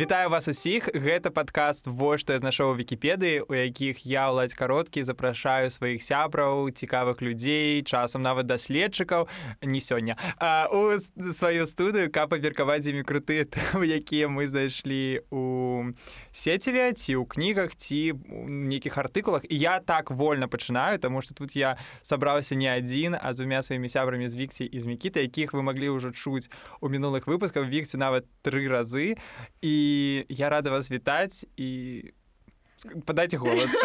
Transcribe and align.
Вітаю 0.00 0.30
вас 0.30 0.48
усіх. 0.48 0.88
Гэта 0.96 1.28
падкаст 1.28 1.84
во 1.84 2.16
што 2.16 2.32
я 2.32 2.40
знайшоў 2.40 2.72
вікіпедыі 2.72 3.44
у 3.44 3.52
якіх 3.52 4.00
я 4.08 4.32
ўладзь 4.32 4.56
кароткі 4.56 5.04
запрашаю 5.04 5.68
сваіх 5.68 6.00
сябраў 6.00 6.72
цікавых 6.72 7.20
людзей 7.20 7.84
часам 7.84 8.24
нават 8.24 8.48
даследчыкаў 8.48 9.28
не 9.60 9.76
сёння 9.84 10.16
у 10.72 10.96
сваю 11.36 11.68
студыю 11.68 12.08
каб 12.08 12.32
абмеркаваць 12.32 12.88
імі 12.88 13.04
крутыя 13.04 13.44
тэмы 13.52 13.92
якія 13.92 14.32
мы 14.32 14.48
знайшлі 14.48 15.20
у 15.28 15.92
сеціве 16.32 16.96
ці 16.96 17.20
ў 17.20 17.28
кнігах 17.28 17.76
ці 17.76 18.16
нейкіх 18.48 18.96
артыкулах. 18.96 19.44
І 19.52 19.60
я 19.60 19.84
так 19.84 20.08
вольна 20.08 20.48
пачынаю 20.48 20.96
тому 20.96 21.20
что 21.20 21.36
тут 21.36 21.52
я 21.52 21.76
сабраўся 22.00 22.56
не 22.56 22.72
адзін 22.72 23.20
а 23.20 23.36
двумя 23.36 23.60
сваімі 23.60 23.92
сябрамі 23.92 24.32
з 24.32 24.40
вікці 24.40 24.64
і 24.64 24.80
з 24.80 24.84
мікіта 24.88 25.20
якіх 25.20 25.52
вы 25.52 25.60
маглі 25.60 25.92
ўжо 26.00 26.08
чуць 26.16 26.48
у 26.80 26.88
мінулых 26.88 27.28
выпусках 27.28 27.68
вікці 27.68 28.00
нават 28.00 28.24
тры 28.40 28.64
разы. 28.64 29.20
І 29.60 29.89
я 30.28 30.48
рада 30.48 30.70
вас 30.70 30.90
вітаць 30.90 31.46
і 31.56 31.70
падайце 33.04 33.36
голас 33.36 33.76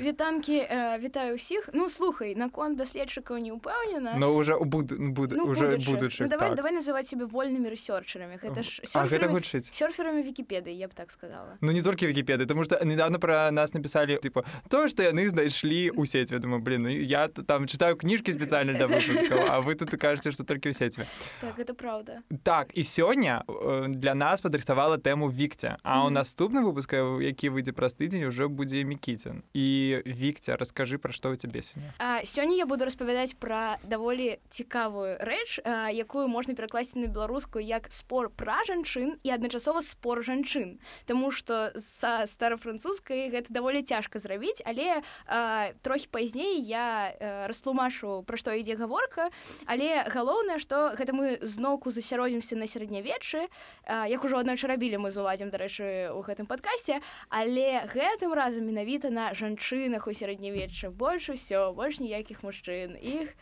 вітанкі 0.00 0.56
вітаю 1.00 1.36
ўсіх 1.36 1.68
ну 1.76 1.92
слухай 1.92 2.32
наконт 2.32 2.80
даследчыкаў 2.80 3.36
не 3.44 3.52
ўпэўнена 3.52 4.16
но 4.16 4.32
уже 4.32 4.56
у 4.56 4.64
буд 4.64 4.96
буд 4.96 5.36
ну, 5.36 5.44
уже 5.44 5.76
будучы 5.76 6.24
ну, 6.24 6.28
давай 6.32 6.48
так. 6.48 6.56
давай 6.56 6.72
называть 6.72 7.04
себе 7.04 7.28
вольнымі 7.28 7.68
рэсёрчарамі 7.68 8.40
гэта 8.40 8.64
ж 8.64 8.80
гэта 8.88 9.28
гучыць 9.28 9.68
сёрферамі 9.68 10.24
вікіпедыі 10.24 10.72
я 10.72 10.88
б 10.88 10.96
так 10.96 11.12
сказала. 11.12 11.60
Ну 11.60 11.72
не 11.72 11.82
толькі 11.82 12.08
вікіпеды 12.08 12.46
тому 12.46 12.64
что 12.64 12.80
недавно 12.84 13.18
про 13.18 13.50
нас 13.50 13.74
написали 13.74 14.16
типа 14.16 14.44
то 14.68 14.88
что 14.88 15.02
яны 15.02 15.28
знайшлі 15.28 15.90
у 15.90 16.06
сеть 16.06 16.32
думаю 16.32 16.62
блин 16.62 16.82
ну 16.82 16.88
я 16.88 17.28
там 17.28 17.68
читаю 17.68 17.96
кніжкі 17.96 18.32
спецыяльна 18.32 18.72
для 18.72 18.86
выпускаў 18.86 19.44
а 19.48 19.60
вы 19.60 19.74
тут 19.74 19.90
кажаце 19.90 20.32
что 20.32 20.44
толькі 20.44 20.72
ў 20.72 20.72
сецьве 20.72 21.04
так 21.40 21.58
это 21.58 21.74
правда. 21.74 22.24
Так 22.42 22.72
і 22.72 22.80
сёння 22.80 23.44
э, 23.44 23.88
для 23.88 24.14
нас 24.14 24.40
падрыхтавала 24.40 24.96
тэму 24.96 25.28
вікця 25.28 25.76
а 25.82 26.06
у 26.06 26.10
наступным 26.10 26.64
выпускаю 26.64 27.09
які 27.18 27.50
выйдзе 27.50 27.74
праз 27.74 27.98
тыдзень 27.98 28.30
уже 28.30 28.46
будзе 28.46 28.84
мікіцін. 28.86 29.42
І 29.50 29.98
вікця 30.06 30.54
расскажы 30.54 31.02
пра 31.02 31.10
што 31.10 31.34
ў 31.34 31.42
цябе 31.42 31.66
сёння. 31.66 31.90
Сёння 32.22 32.54
я 32.54 32.66
буду 32.66 32.86
распавядаць 32.86 33.34
пра 33.34 33.82
даволі 33.82 34.38
цікавую 34.46 35.18
рэч 35.18 35.64
а, 35.66 35.90
якую 35.90 36.30
можна 36.30 36.54
перакласці 36.54 37.02
на 37.02 37.08
беларускую 37.10 37.64
як 37.64 37.90
спор 37.90 38.30
пра 38.30 38.62
жанчын 38.68 39.18
і 39.24 39.28
адначасова 39.34 39.82
спор 39.82 40.22
жанчын. 40.22 40.78
Таму 41.10 41.34
што 41.34 41.74
са 41.74 42.28
старафранцузскай 42.30 43.32
гэта 43.34 43.50
даволі 43.50 43.82
цяжка 43.82 44.22
зрабіць 44.22 44.62
але 44.62 45.02
а, 45.26 45.72
трохі 45.82 46.08
пазней 46.12 46.60
я 46.62 47.16
растлумашу 47.50 48.22
пра 48.28 48.36
што 48.36 48.54
ідзе 48.54 48.76
гаворка. 48.76 49.30
Але 49.66 50.04
галоўнае 50.06 50.60
што 50.62 50.94
гэта 50.94 51.16
мы 51.16 51.40
зноўку 51.42 51.90
засяродзімся 51.90 52.56
на 52.56 52.66
сярэднявечы. 52.66 53.48
Як 53.88 54.24
ужо 54.24 54.38
аднойчы 54.38 54.68
рабілі 54.68 55.00
мы 55.00 55.10
з 55.10 55.20
уладзем 55.20 55.50
дарэчы 55.50 56.12
у 56.12 56.20
гэтым 56.22 56.46
падкасці 56.46 56.99
але 57.28 57.86
гэтым 57.90 58.34
разам 58.34 58.66
менавіта 58.66 59.10
на 59.10 59.34
жанчынах 59.34 60.06
у 60.06 60.12
сярэднявечча 60.12 60.90
больш 60.90 61.30
усё 61.30 61.72
больш 61.72 62.00
ніякіх 62.00 62.42
мужчын. 62.42 62.96
Іх 63.00 63.34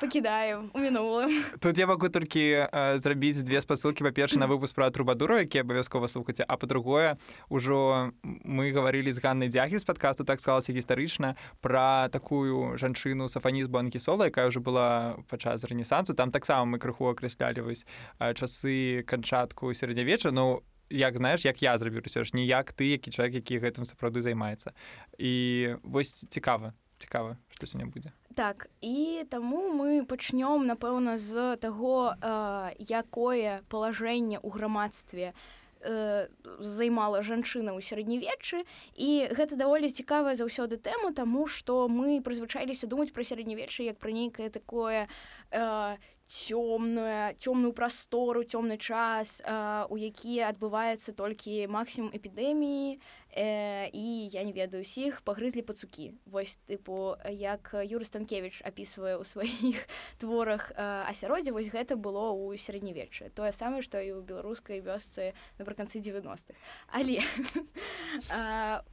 пакідаем 0.00 0.70
у 0.74 0.78
мінулым. 0.78 1.32
Тут 1.60 1.78
я 1.78 1.86
могу 1.86 2.08
толькі 2.08 2.68
э, 2.68 2.98
зрабіць 2.98 3.42
две 3.42 3.60
спасылкі. 3.60 4.04
Па-перша 4.04 4.38
на 4.38 4.46
выпуск 4.46 4.74
пра 4.74 4.90
трубадуру 4.90 5.38
які 5.38 5.64
абавязкова 5.64 6.08
слухаце 6.08 6.44
а 6.48 6.56
па-другое 6.56 7.16
ўжо 7.48 8.12
мы 8.22 8.70
гаварылі 8.72 9.12
з 9.12 9.18
ганнай 9.18 9.48
дзягі 9.48 9.78
з 9.78 9.84
падкасту 9.84 10.24
так 10.24 10.40
склалася 10.40 10.72
гістарычна 10.72 11.36
пра 11.60 12.08
такую 12.12 12.76
жанчыну 12.76 13.28
сафаніс 13.28 13.66
банкісола 13.66 14.28
якая 14.28 14.48
ўжо 14.48 14.60
была 14.60 15.16
падчас 15.28 15.64
рэнесансу. 15.64 16.14
Там 16.14 16.30
таксама 16.30 16.76
мы 16.76 16.78
крыху 16.78 17.08
акрэслялі 17.08 17.64
вось 17.64 17.86
часы 18.20 19.02
канчатку 19.06 19.72
сярэднявечча. 19.72 20.30
Ну 20.30 20.60
у 20.60 20.77
як 20.90 21.16
знаеш 21.16 21.44
як 21.44 21.62
я 21.62 21.78
зрабіў 21.78 22.02
ўсё 22.02 22.24
ж 22.24 22.32
ніяк 22.34 22.72
ты 22.72 22.96
які 22.96 23.10
чалавек 23.10 23.44
які 23.44 23.60
гэтым 23.60 23.84
сапраўды 23.84 24.20
займаецца. 24.20 24.72
І 25.18 25.76
вось 25.82 26.26
цікава 26.28 26.72
цікава 26.98 27.36
што 27.50 27.66
сёння 27.66 27.86
будзе. 27.86 28.12
Так 28.34 28.70
і 28.80 29.24
таму 29.30 29.74
мы 29.74 30.06
пачнём 30.06 30.66
напэўна 30.66 31.18
з 31.18 31.56
таго 31.56 32.14
э, 32.14 32.74
якое 32.78 33.62
палажэнне 33.68 34.38
ў 34.38 34.48
грамадстве 34.50 35.34
э, 35.80 36.26
займала 36.60 37.22
жанчына 37.22 37.74
ў 37.74 37.82
сярэднявеччы 37.82 38.62
і 38.94 39.10
гэта 39.34 39.58
даволі 39.58 39.90
цікавая 39.90 40.34
заўсёды 40.34 40.78
тэму 40.78 41.14
таму 41.14 41.46
што 41.46 41.88
мы 41.88 42.22
прызвычайліся 42.22 42.86
думаць 42.86 43.12
пра 43.14 43.24
сярэднявечча 43.24 43.82
як 43.82 43.98
пра 43.98 44.10
нейкае 44.10 44.50
такое 44.50 45.08
э, 45.50 45.96
цёмную 46.28 47.32
цёмную 47.40 47.72
прастору 47.72 48.44
цёмны 48.44 48.76
час 48.76 49.40
у 49.88 49.96
які 49.96 50.44
адбываецца 50.44 51.16
толькі 51.16 51.66
максімум 51.72 52.12
эпідэміі 52.12 53.00
э, 53.38 53.90
і 53.92 54.26
я 54.28 54.42
не 54.42 54.52
ведаю 54.52 54.82
усіх 54.82 55.22
пагрызлі 55.22 55.62
пацукі 55.62 56.18
вось 56.26 56.58
тыпу 56.66 57.14
як 57.30 57.70
юры 57.86 58.02
станкевич 58.02 58.62
опісвае 58.66 59.14
ў 59.14 59.24
сваіх 59.24 59.78
творах 60.20 60.74
асяроддзе 60.74 61.54
вось 61.54 61.70
гэта 61.70 61.94
было 61.94 62.34
ў 62.34 62.58
сярэднявеччы 62.58 63.30
тое 63.30 63.54
самае 63.54 63.86
што 63.86 64.02
і 64.02 64.18
ў 64.18 64.26
беларускай 64.26 64.82
вёсцы 64.82 65.38
напрыканцы 65.62 66.02
90-х 66.02 66.58
але 66.90 67.22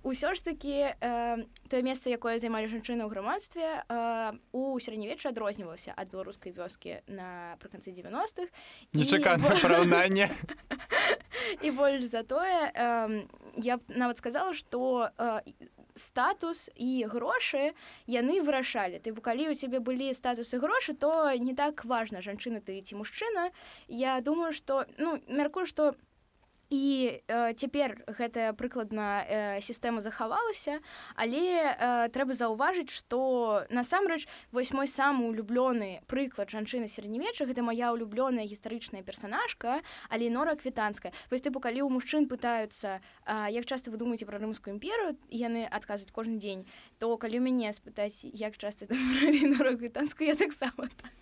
ўсё 0.05 0.37
ж 0.37 0.39
таки 0.45 0.93
тое 1.01 1.81
месца 1.81 2.13
якое 2.13 2.37
займалі 2.37 2.69
жанчыны 2.69 3.01
ў 3.01 3.09
грамадстве 3.09 3.81
у 4.53 4.77
сярэднявечча 4.77 5.33
адрознівалася 5.33 5.97
ад 5.97 6.13
беларускай 6.13 6.53
вёскі 6.53 7.01
напрыканцы 7.09 7.89
90-х 7.89 8.53
нечакана 8.93 9.57
параўнанне 9.57 10.29
і 11.61 11.71
больш 11.71 12.03
за 12.03 12.23
тое 12.23 12.71
я 13.57 13.79
нават 13.87 14.17
сказала 14.17 14.53
что 14.53 15.09
э, 15.17 15.41
статус 15.95 16.69
і 16.75 17.05
грошы 17.07 17.73
яны 18.07 18.41
вырашалі 18.43 18.99
ты 18.99 19.15
калі 19.15 19.49
у 19.49 19.55
цябе 19.55 19.79
былі 19.79 20.13
статусы 20.13 20.59
грошы 20.59 20.93
то 20.93 21.31
не 21.39 21.55
так 21.55 21.85
важна 21.85 22.21
жанчына 22.21 22.59
ты 22.59 22.81
ці 22.81 22.95
мужчына 22.95 23.51
я 23.87 24.19
думаю 24.21 24.51
что 24.53 24.85
ну 24.97 25.21
мяркую 25.27 25.65
что 25.65 25.91
у 25.91 25.95
і 26.69 27.21
э, 27.27 27.53
цяпер 27.53 28.03
гэтая 28.07 28.53
прыкладна 28.53 29.25
э, 29.25 29.61
сістэма 29.61 30.01
захавалася 30.01 30.79
але 31.15 31.75
э, 31.77 32.09
трэба 32.09 32.33
заўважыць 32.33 32.91
што 32.91 33.65
насамрэч 33.69 34.27
вось 34.51 34.73
мой 34.73 34.87
самы 34.87 35.29
улюблёны 35.29 36.01
прыклад 36.07 36.49
жанчыны 36.49 36.87
сярэднявечча 36.89 37.45
гэта 37.45 37.61
моя 37.61 37.93
улюблёная 37.93 38.45
гістарычная 38.49 39.03
персонажка 39.03 39.81
але 40.09 40.29
нора 40.29 40.55
квітанская. 40.55 41.13
Вось 41.29 41.41
тыпу 41.41 41.61
калі 41.61 41.85
ў 41.85 41.89
мужчын 41.89 42.25
пытаюцца 42.25 42.99
э, 43.25 43.47
як 43.51 43.65
часта 43.65 43.91
вы 43.91 43.97
думаеце 43.97 44.25
пра 44.25 44.41
рымскую 44.41 44.75
імперыю 44.75 45.17
яны 45.29 45.65
адказваюць 45.69 46.13
кожны 46.15 46.41
дзень. 46.41 46.65
То 46.99 47.13
калі 47.17 47.39
у 47.39 47.45
мяне 47.45 47.73
спытаць 47.73 48.25
як 48.25 48.57
часта 48.57 48.89
квітанскую 48.89 50.27
я 50.27 50.35
таксама 50.35 50.89
так 50.97 51.13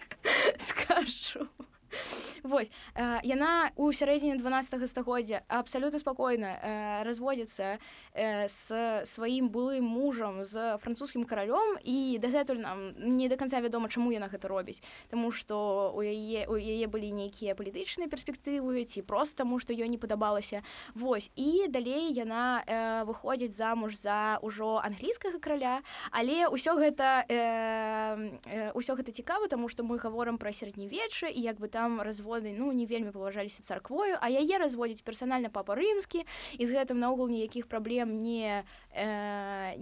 скажу 0.60 1.48
Вось 2.44 2.72
э, 2.96 3.20
яна 3.24 3.72
у 3.76 3.92
сярэдзіне 3.92 4.38
12 4.38 4.90
стагоддзя 4.90 5.44
абсалютна 5.48 6.00
спакойна 6.00 6.60
э, 6.60 7.04
разводзіцца 7.04 7.80
э, 8.14 8.48
з 8.48 9.06
сваім 9.06 9.50
былым 9.50 9.84
мужам 9.84 10.44
з 10.44 10.78
французскім 10.82 11.26
каралём 11.26 11.80
і 11.84 12.20
дагэтуль 12.20 12.62
нам 12.62 12.94
не 12.98 13.30
да 13.30 13.36
канца 13.38 13.62
вядома 13.62 13.90
чаму 13.90 14.12
яна 14.12 14.28
гэта 14.28 14.48
робіць 14.48 14.82
Таму 15.10 15.32
што 15.32 15.94
у 15.96 16.02
яе 16.02 16.46
у 16.48 16.58
яе 16.58 16.88
былі 16.88 17.14
нейкія 17.14 17.56
палітычныя 17.56 18.10
перспектывы 18.10 18.84
ці 18.86 19.02
просто 19.02 19.44
таму 19.44 19.60
што 19.60 19.74
ёй 19.74 19.88
не 19.90 19.98
падабалася 19.98 20.64
Вось 20.96 21.32
і 21.36 21.68
далей 21.68 22.12
яна 22.14 22.64
э, 22.68 23.04
выходзіць 23.06 23.56
замуж 23.56 23.96
за 23.96 24.40
ўжо 24.42 24.82
англійскага 24.84 25.40
краля 25.40 25.82
але 26.12 26.48
ўсё 26.50 26.76
гэта 26.76 27.26
э, 27.30 28.40
э, 28.48 28.72
ўсё 28.74 28.96
гэта 28.96 29.12
цікава 29.12 29.48
таму 29.48 29.70
што 29.70 29.84
мы 29.84 29.98
гаворам 29.98 30.38
пра 30.38 30.52
сярэднявечча 30.52 31.28
і 31.28 31.40
як 31.40 31.60
бы 31.60 31.68
там 31.68 31.83
там 31.84 32.02
разводы 32.02 32.56
ну 32.58 32.72
не 32.72 32.86
вельмі 32.86 33.12
паважаліся 33.12 33.60
царквою 33.64 34.16
а 34.22 34.32
яе 34.32 34.56
разводзіць 34.56 35.04
персанальна 35.04 35.52
папа 35.52 35.76
рымскі 35.76 36.24
і 36.56 36.64
з 36.64 36.72
гэтым 36.72 36.96
наогул 36.96 37.28
ніякіх 37.28 37.68
праблем 37.68 38.16
не 38.24 38.64
э, 38.96 39.76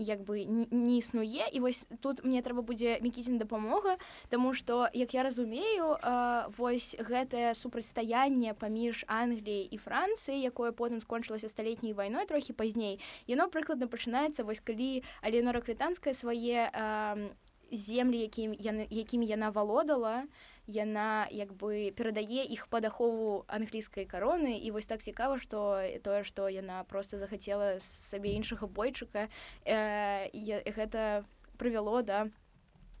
як 0.00 0.24
бы 0.24 0.48
не 0.48 0.96
існуе 0.96 1.44
і 1.52 1.60
вось 1.60 1.84
тут 2.00 2.24
мне 2.24 2.40
трэба 2.40 2.64
будзе 2.64 2.96
мікіцін 3.04 3.36
дапамога 3.36 4.00
Таму 4.32 4.54
что 4.54 4.88
як 4.96 5.12
я 5.12 5.22
разумею 5.22 6.00
э, 6.00 6.48
вось 6.56 6.96
гэтае 6.96 7.52
супрацьстаянне 7.52 8.56
паміж 8.56 9.04
Англіяй 9.08 9.68
і 9.68 9.76
Францыі 9.76 10.40
якое 10.40 10.72
потым 10.72 11.04
скончылася 11.04 11.52
сталетняй 11.52 11.92
вайной 11.92 12.24
трохі 12.24 12.56
пазней 12.56 12.96
яно 13.28 13.52
прыкладна 13.52 13.92
пачынаецца 13.92 14.40
вось 14.48 14.64
калі 14.64 15.04
аленора 15.20 15.60
квітанская 15.60 16.16
свае 16.16 16.72
э, 16.72 17.28
землі 17.72 18.24
якім 18.24 18.56
яны 18.56 18.88
якімі 18.88 19.28
яна 19.28 19.52
валодала 19.52 20.24
то 20.24 20.51
яна 20.66 21.26
як 21.30 21.52
бы 21.52 21.90
перадае 21.96 22.44
іх 22.46 22.68
пад 22.68 22.84
ахову 22.84 23.44
англійскай 23.48 24.06
кароны 24.06 24.58
і 24.58 24.70
вось 24.70 24.86
так 24.86 25.02
цікава 25.02 25.38
што 25.38 25.82
тое 26.02 26.22
што 26.24 26.48
яна 26.48 26.84
просто 26.84 27.18
захацела 27.18 27.80
сабе 27.80 28.34
іншага 28.38 28.66
бойчыка 28.66 29.28
э, 29.64 30.30
гэта 30.76 31.24
прывяло 31.58 32.02
да 32.02 32.30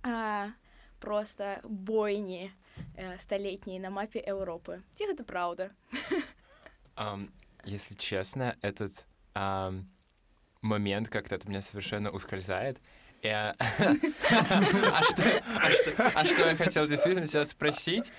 э, 0.02 0.50
просто 0.98 1.60
бойні 1.64 2.50
э, 2.96 3.18
сталетняй 3.18 3.78
на 3.78 3.90
мапе 3.90 4.18
Еўропы 4.18 4.82
ці 4.94 5.06
гэта 5.06 5.24
праўда 5.24 5.70
Um, 6.96 7.32
если 7.64 7.94
честно, 7.94 8.56
этот 8.60 9.06
um, 9.34 9.84
момент 10.60 11.08
как-то 11.08 11.36
от 11.36 11.46
меня 11.46 11.62
совершенно 11.62 12.10
ускользает. 12.10 12.78
А, 16.14 16.24
что, 16.24 16.46
я 16.46 16.56
хотел 16.56 16.86
действительно 16.86 17.26
тебя 17.26 17.44
спросить? 17.44 18.12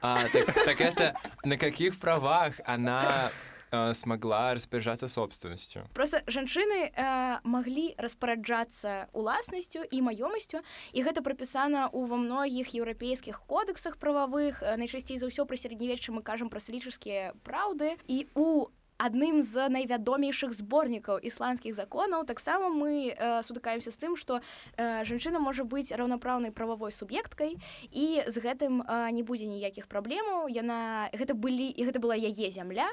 А, 0.00 0.18
так, 0.32 0.52
так 0.52 0.80
это 0.80 1.14
на 1.44 1.56
каких 1.56 1.98
правах 1.98 2.54
она 2.64 3.30
э, 3.70 3.94
смогла 3.94 4.54
распоряджаться 4.54 5.08
собственностью. 5.08 5.86
Просто 5.94 6.22
жанчыны 6.26 6.92
э, 6.94 7.38
маглі 7.42 7.94
распараджацца 7.98 9.08
уласнасцю 9.12 9.82
і 9.90 10.02
маёмасцю 10.02 10.62
і 10.92 11.02
гэта 11.02 11.22
прапісана 11.22 11.90
ў 11.90 12.06
ва 12.06 12.16
многіх 12.16 12.74
еўрапейскіх 12.74 13.42
кодексах 13.46 13.98
прававых 13.98 14.62
найчасцей 14.62 15.18
за 15.18 15.26
ўсё 15.26 15.46
пра 15.46 15.56
сярэднявечча 15.56 16.12
мы 16.12 16.22
кажам 16.22 16.48
пра 16.48 16.60
салічаскія 16.60 17.34
праўды 17.42 17.98
і 18.06 18.26
у 18.34 18.68
адным 18.98 19.42
з 19.42 19.68
найвядомейшых 19.70 20.52
зборнікаў 20.52 21.22
ісландскіх 21.22 21.74
законаў. 21.74 22.26
Таксама 22.26 22.68
мы 22.68 23.14
э, 23.14 23.42
сутыкаемся 23.42 23.90
з 23.90 23.98
тым 23.98 24.16
што 24.18 24.42
э, 24.76 25.04
жанчына 25.06 25.38
можа 25.38 25.62
быць 25.62 25.94
раўнапраўнай 25.94 26.50
прававой 26.50 26.90
суб'екткай 26.90 27.56
і 27.90 28.06
з 28.26 28.36
гэтым 28.42 28.82
э, 28.82 29.10
не 29.14 29.22
будзе 29.22 29.46
ніякіх 29.46 29.86
праблемаў. 29.86 30.50
Яна 30.50 31.08
гэта 31.14 31.34
былі 31.34 31.70
і 31.70 31.86
гэта 31.86 32.02
была 32.02 32.18
яе 32.18 32.50
зямля 32.50 32.90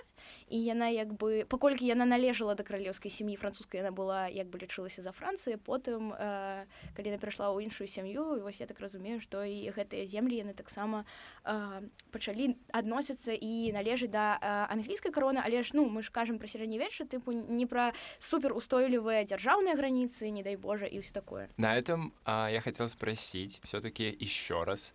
і 0.50 0.62
яна 0.62 0.88
як 0.94 1.18
бы 1.18 1.46
паколькі 1.50 1.86
яна 1.90 2.06
належала 2.06 2.54
да 2.56 2.63
каралеўскай 2.63 3.10
сям'і 3.10 3.36
французскай 3.36 3.81
яна 3.81 3.90
была 3.90 4.30
як 4.30 4.48
бы 4.54 4.62
лічылася 4.62 5.01
за 5.01 5.10
францыі 5.10 5.58
потым 5.58 6.13
э, 6.13 6.69
калі 6.94 7.06
яна 7.10 7.18
перайшла 7.18 7.50
ў 7.50 7.66
іншую 7.66 7.90
сям'ю 7.90 8.46
вось 8.46 8.62
я 8.62 8.69
так 8.69 8.80
разумею 8.80 9.18
што 9.19 9.42
і 9.42 9.74
гэтыя 9.74 10.06
землі 10.06 10.46
яны 10.46 10.54
таксама 10.54 11.06
э, 11.44 11.81
пачалі 12.13 12.54
адносяцца 12.69 13.34
і 13.34 13.74
належаць 13.74 14.13
да 14.13 14.38
э, 14.38 14.74
англійскай 14.74 15.12
кароны. 15.12 15.42
Але 15.44 15.63
ж 15.63 15.72
ну 15.74 15.86
мы 15.95 16.03
ж 16.03 16.11
кажам 16.11 16.39
пра 16.39 16.49
сярэднявечча 16.49 17.07
тыпу 17.07 17.33
не 17.33 17.67
пра 17.67 17.93
суперустойлівыя 18.19 19.25
дзяржаўныя 19.25 19.75
граніцы 19.77 20.31
не 20.31 20.43
дай 20.43 20.57
божа 20.57 20.87
і 20.87 21.01
ўсё 21.01 21.12
такое 21.12 21.49
на 21.57 21.77
этом 21.77 22.12
а, 22.25 22.49
я 22.51 22.61
хотел 22.61 22.89
спросить 22.89 23.61
все-таки 23.65 24.05
еще 24.05 24.65
раз 24.65 24.95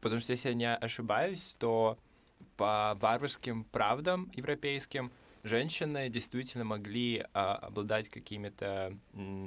потому 0.00 0.20
что 0.20 0.32
если 0.32 0.48
я 0.48 0.54
не 0.54 0.70
ошибаюсь 0.74 1.56
то 1.58 1.98
по 2.56 2.96
варварским 3.00 3.64
правдам 3.64 4.30
европейским 4.34 5.10
женщины 5.42 6.08
действительно 6.08 6.64
могли 6.64 7.26
а, 7.32 7.56
обладать 7.56 8.08
какими-то 8.08 8.96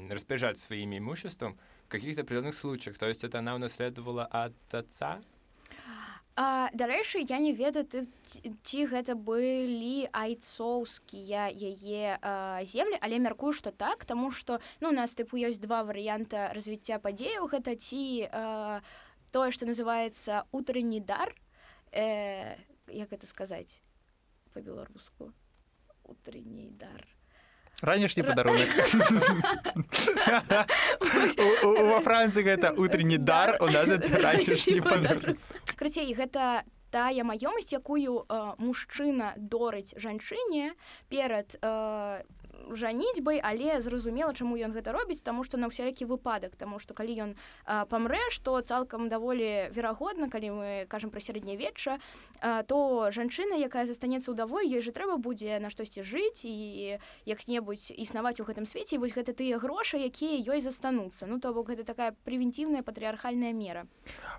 распоряжать 0.09 0.57
своим 0.57 0.97
имуществом 0.97 1.57
в 1.85 1.89
каких-то 1.89 2.21
определенных 2.21 2.55
случаях 2.55 2.97
то 2.97 3.07
есть 3.07 3.23
это 3.23 3.39
она 3.39 3.55
унаследовала 3.55 4.25
от 4.25 4.53
отца 4.73 5.21
Дарэчы, 6.40 7.20
я 7.28 7.36
не 7.38 7.52
ведаю 7.52 7.84
ты, 7.84 8.06
ці 8.64 8.86
гэта 8.88 9.12
былі 9.12 10.08
айцоўскія 10.08 11.50
яе 11.52 12.16
землі, 12.64 12.96
але 13.02 13.20
мяркую, 13.20 13.52
што 13.52 13.72
так, 13.74 14.06
таму 14.08 14.30
што 14.30 14.56
ну, 14.80 14.88
у 14.88 14.96
нас 14.96 15.12
тыпу 15.12 15.36
ёсць 15.36 15.60
два 15.60 15.84
варыянта 15.84 16.48
развіцця 16.56 16.96
падзеяў 16.96 17.44
гэта 17.52 17.76
ці 17.76 18.24
а, 18.32 18.80
тое, 19.36 19.50
што 19.52 19.68
называецца 19.68 20.46
утрэнні 20.56 21.04
дар 21.04 21.34
э, 21.92 22.56
як 22.88 23.12
гэта 23.12 23.26
сказаць 23.26 23.82
па-беларуску 24.54 25.32
утрэнні 26.08 26.70
дар 26.80 27.04
ранішні 27.82 28.22
падарунак 28.22 28.68
во 31.90 32.00
францыі 32.00 32.44
гэта 32.44 32.74
утренні 32.76 33.18
дар 33.18 33.56
у 33.60 33.70
нас 33.70 33.88
ранішні 33.88 34.80
крыцей 35.76 36.14
гэта 36.14 36.62
тая 36.90 37.24
маёмасць 37.24 37.72
якую 37.72 38.26
мужчына 38.58 39.34
дорыць 39.36 39.94
жанчыне 39.96 40.72
перад 41.08 41.56
жаніцьбай 42.70 43.40
але 43.42 43.80
зразумела 43.80 44.34
чаму 44.34 44.56
ён 44.56 44.72
гэта 44.76 44.92
робіць 44.92 45.22
таму 45.22 45.44
што 45.44 45.56
на 45.56 45.68
ўсялякі 45.72 46.04
выпадак 46.04 46.56
таму 46.56 46.78
што 46.78 46.94
калі 46.94 47.16
ён 47.16 47.30
памрэ 47.64 48.30
што 48.30 48.60
цалкам 48.60 49.08
даволі 49.08 49.70
верагодна 49.72 50.28
калі 50.28 50.48
мы 50.50 50.68
кажам 50.88 51.10
пра 51.10 51.20
сярэднявечча 51.20 51.98
то 52.66 53.10
жанчына 53.10 53.56
якая 53.58 53.86
застанецца 53.86 54.32
ўдавой 54.32 54.66
ёй 54.68 54.80
же 54.80 54.92
трэба 54.92 55.16
будзе 55.16 55.58
на 55.58 55.70
штосьці 55.70 56.02
жыць 56.02 56.44
і 56.44 56.98
як-небудзь 57.26 57.90
існаваць 57.96 58.40
у 58.40 58.44
гэтым 58.44 58.66
свеце 58.66 58.98
вось 58.98 59.14
гэта 59.14 59.32
тыя 59.32 59.58
грошы 59.58 59.98
якія 59.98 60.40
ёй 60.54 60.60
застануцца. 60.60 61.26
Ну 61.26 61.40
то 61.40 61.52
бок 61.52 61.70
гэта 61.70 61.84
такая 61.84 62.14
прэвентыўная 62.24 62.82
патрыархальная 62.82 63.52
мера. 63.52 63.86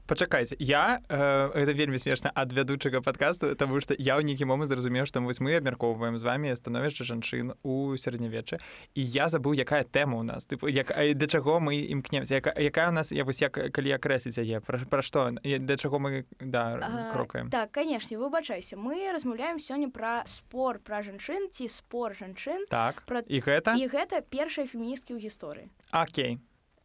Пачакайце 0.07 0.55
я 0.59 1.01
э, 1.09 1.51
это 1.55 1.71
вельмі 1.71 1.97
смешна 1.97 2.31
ад 2.35 2.53
вядучага 2.53 3.01
падкасту 3.01 3.55
таму 3.55 3.81
што 3.81 3.95
я 3.97 4.17
ў 4.19 4.23
нейкі 4.23 4.45
момант 4.45 4.69
зразумеў 4.69 5.05
што 5.05 5.21
вось 5.21 5.39
мы 5.39 5.55
абмяркоўваем 5.55 6.17
з 6.17 6.23
вами 6.23 6.55
становішча 6.55 7.03
жанчын 7.07 7.55
у 7.63 7.95
сярэдня 7.95 8.10
сярэднявечча 8.11 8.59
і 8.95 9.01
я 9.01 9.27
забыў 9.27 9.55
якая 9.55 9.83
тэма 9.83 10.19
у 10.19 10.23
нас. 10.23 10.45
Тыпу 10.45 10.67
як 10.67 10.91
да 10.91 11.27
чаго 11.27 11.59
мы 11.59 11.79
імкнемся 11.79 12.35
яка, 12.35 12.51
якая 12.51 12.89
у 12.89 12.91
нас 12.91 13.11
я 13.11 13.23
вось 13.23 13.41
як 13.41 13.53
калі 13.71 13.95
акрэсліць 13.95 14.37
яе 14.37 14.59
пра, 14.59 14.79
пра 14.89 15.01
што? 15.01 15.31
Да 15.43 15.77
чаго 15.77 15.99
мы 15.99 16.25
да 16.39 17.09
крокаем? 17.13 17.49
так 17.49 17.71
канешне 17.71 18.17
выбачайся. 18.17 18.77
Мы 18.77 19.11
размаўляем 19.11 19.59
сёння 19.59 19.89
пра 19.89 20.23
спор 20.25 20.79
пра 20.79 21.01
жанчын 21.01 21.49
ці 21.51 21.67
спор 21.67 22.15
жанчын 22.15 22.67
так. 22.69 23.03
пра 23.07 23.23
і 23.27 23.39
гэта? 23.39 23.75
І 23.79 23.87
гэта 23.87 24.21
першая 24.21 24.67
феміністкі 24.67 25.15
ў 25.15 25.19
гісторыі. 25.23 25.69
Окей. 25.91 26.39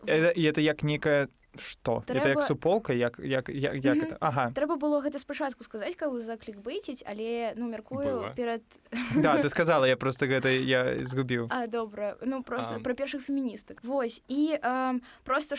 Это, 0.06 0.31
это 0.37 0.61
як 0.61 0.82
некая 0.82 1.28
что? 1.60 2.02
Трэба... 2.06 2.20
это 2.20 2.28
як 2.28 2.42
суполка 2.42 2.92
як 2.92 3.18
як, 3.18 3.48
як, 3.48 3.74
як 3.84 3.96
это? 3.96 4.16
ага. 4.20 4.52
Трэба 4.54 4.76
было 4.76 5.00
гэта 5.00 5.18
спачатку 5.18 5.64
сказаць 5.64 5.96
кого 5.96 6.20
заклік 6.20 6.58
быціць 6.58 7.02
але 7.06 7.54
ну 7.56 7.68
мяркую 7.68 8.32
перад 8.36 8.62
да 9.16 9.36
ты 9.38 9.48
сказала 9.54 9.84
я 9.84 9.96
просто 9.96 10.26
гэта 10.26 10.48
я 10.48 11.04
згубіў 11.04 11.48
а 11.50 11.66
добра 11.66 12.16
ну 12.22 12.42
просто 12.42 12.76
а... 12.76 12.80
про 12.80 12.94
першых 12.94 13.20
феміністак 13.20 13.84
Вось 13.84 14.22
і 14.28 14.58
э, 14.62 15.00
просто 15.24 15.56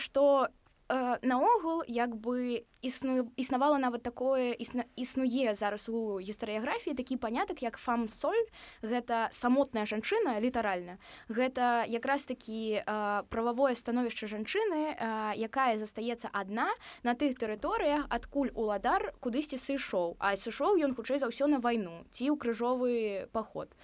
что 0.88 1.18
наогул 1.22 1.82
як 1.86 2.16
бы 2.16 2.64
існу 2.82 3.32
існавала 3.36 3.78
нават 3.78 4.02
такое 4.02 4.52
існа, 4.52 4.84
існуе 4.96 5.54
зараз 5.54 5.88
у 5.88 6.20
гістарыяграфіі 6.20 6.94
такі 6.94 7.16
панятак 7.16 7.62
як 7.62 7.76
фам 7.76 8.08
соль. 8.08 8.48
Гэта 8.82 9.28
самотная 9.30 9.84
жанчына 9.84 10.40
літаральна. 10.40 10.98
Гэта 11.28 11.84
якраз 11.88 12.24
такі 12.24 12.82
прававое 13.28 13.74
становішча 13.74 14.26
жанчыны 14.26 14.96
а, 14.96 15.34
якая 15.36 15.76
застаецца 15.76 16.30
адна 16.32 16.68
на 17.02 17.14
тых 17.14 17.36
тэрыторыях 17.36 18.06
адкуль 18.08 18.50
уладар 18.54 19.12
кудысьці 19.20 19.58
сышоў. 19.58 20.16
А 20.18 20.36
сышоў 20.36 20.78
ён 20.80 20.94
хутчэй 20.94 21.18
за 21.18 21.28
ўсё 21.28 21.46
на 21.52 21.60
вайну 21.60 22.06
ці 22.10 22.32
ў 22.32 22.38
крыжовы 22.38 23.28
паход 23.32 23.76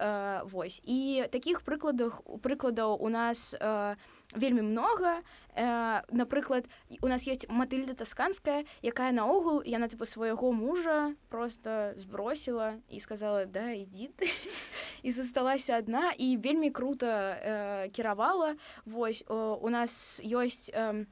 а, 0.00 0.42
Вось. 0.44 0.80
І 0.84 1.28
таких 1.30 1.62
прыкладах 1.62 2.22
прыкладаў 2.42 2.96
у 3.00 3.08
нас 3.08 3.54
у 3.54 3.96
вельмі 4.34 4.62
много. 4.62 5.22
Э, 5.56 6.02
напрыклад 6.12 6.66
у 7.02 7.08
нас 7.08 7.26
есть 7.26 7.50
матыльда 7.50 7.94
тасканская 7.94 8.64
якая 8.82 9.10
наогул 9.10 9.62
яна 9.66 9.88
типа 9.88 10.06
свайго 10.06 10.52
мужа 10.52 11.14
просто 11.28 11.94
сбросила 11.96 12.78
і 12.88 13.00
сказала 13.00 13.44
да 13.46 13.74
ідзі 13.74 14.10
ты 14.16 14.30
і 15.02 15.10
засталася 15.10 15.78
одна 15.78 16.12
і 16.12 16.36
вельмі 16.36 16.70
круто 16.70 17.06
э, 17.06 17.88
кіравала 17.90 18.54
Вось 18.84 19.24
о, 19.26 19.58
у 19.60 19.68
нас 19.70 20.20
ёсць 20.22 20.70
э, 20.70 21.06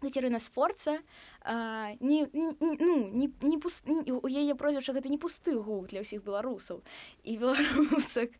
Катерина 0.00 0.38
Сфорца 0.38 0.98
не, 1.46 2.28
не, 2.32 2.52
ну, 2.60 3.10
не, 3.12 3.30
не 3.40 3.58
пуст, 3.58 3.86
не, 3.86 4.12
у 4.12 4.28
яе 4.28 4.54
прозвішча 4.54 4.92
гэта 4.96 5.08
не 5.08 5.18
пусты 5.18 5.54
гук 5.54 5.88
для 5.92 6.02
ўсіх 6.02 6.24
беларусаў 6.26 6.82
і 7.22 7.38
беларусак 7.38 8.34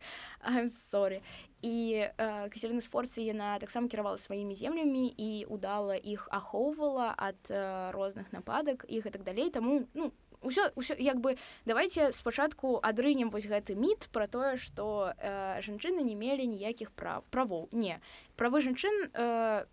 сорі 0.91 1.23
і 1.63 2.07
Катерина 2.51 2.83
Сфорцы 2.83 3.23
яна 3.23 3.57
таксама 3.59 3.87
кіравала 3.87 4.17
сваімі 4.17 4.55
землямі 4.55 5.07
і 5.09 5.45
удала 5.49 5.95
іх 5.95 6.27
ахоўвала 6.31 7.15
ад 7.17 7.49
розных 7.95 8.31
нападак 8.35 8.85
і 8.87 9.01
гэтак 9.01 9.23
далей 9.23 9.49
таму 9.49 9.87
ну 9.95 10.11
ўсё 10.43 10.69
ўсё 10.75 10.95
як 10.99 11.19
бы 11.19 11.37
давайте 11.65 12.11
спачатку 12.11 12.79
адрынем 12.83 13.29
вось 13.29 13.47
гэты 13.49 13.75
міт 13.75 14.09
про 14.11 14.27
тое 14.27 14.57
што 14.57 15.13
э, 15.17 15.61
жанчыны 15.61 16.01
не 16.05 16.15
мелі 16.15 16.45
ніякіх 16.47 16.91
прав 16.91 17.23
правоў. 17.31 17.69
Не 17.71 17.99
правы 18.35 18.61
жанчын 18.61 19.09
э, 19.13 19.65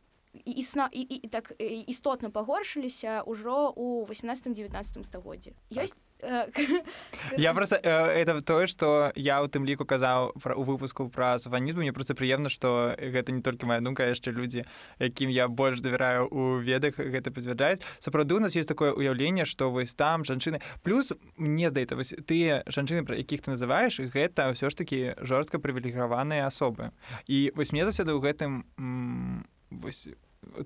існа 0.44 0.88
і, 0.92 1.00
і, 1.00 1.28
так 1.28 1.52
істотна 1.60 2.30
пагоршыліся 2.30 3.22
ўжо 3.26 3.70
ў 3.74 4.06
18-19 4.10 5.06
стагоддзі 5.06 5.54
ёсць 5.70 5.94
я 7.36 7.54
просто 7.54 7.76
это 7.76 8.40
тое 8.40 8.66
что 8.66 9.12
я 9.14 9.42
у 9.42 9.46
тым 9.46 9.66
ліку 9.66 9.84
казаў 9.84 10.32
пра 10.40 10.54
у 10.54 10.62
выпуску 10.62 11.08
пра 11.08 11.38
сафанізм 11.38 11.78
мне 11.78 11.92
просто 11.92 12.14
прыемна 12.14 12.48
что 12.48 12.94
гэта 12.98 13.32
не 13.32 13.42
толькі 13.42 13.66
моя 13.66 13.80
думка 13.80 14.08
яшчэ 14.08 14.32
людзі 14.32 14.64
якім 14.98 15.30
я 15.30 15.48
больш 15.48 15.80
давяраю 15.80 16.28
у 16.30 16.58
ведах 16.58 16.98
гэта 16.98 17.30
пацвярджаюць 17.30 17.82
сапраўды 17.98 18.34
у 18.34 18.40
нас 18.40 18.56
есть 18.56 18.68
такое 18.68 18.92
уяўленне 18.92 19.44
что 19.44 19.70
вось 19.70 19.94
там 19.94 20.24
жанчыны 20.24 20.60
плюс 20.82 21.12
мне 21.36 21.70
здаецца 21.70 21.96
вось 21.96 22.14
тыя 22.26 22.62
жанчыны 22.66 23.04
пра 23.04 23.16
якіх 23.16 23.42
ты 23.42 23.50
называеш 23.52 24.00
гэта 24.00 24.54
ўсё 24.54 24.70
ж 24.70 24.74
таки 24.74 25.14
жорстка 25.20 25.58
прывілегаваныя 25.58 26.46
асобы 26.46 26.92
і 27.26 27.52
вось 27.54 27.72
мне 27.72 27.84
заўсёды 27.84 28.16
ў 28.16 28.20
гэтым 28.22 29.44
вось 29.82 30.08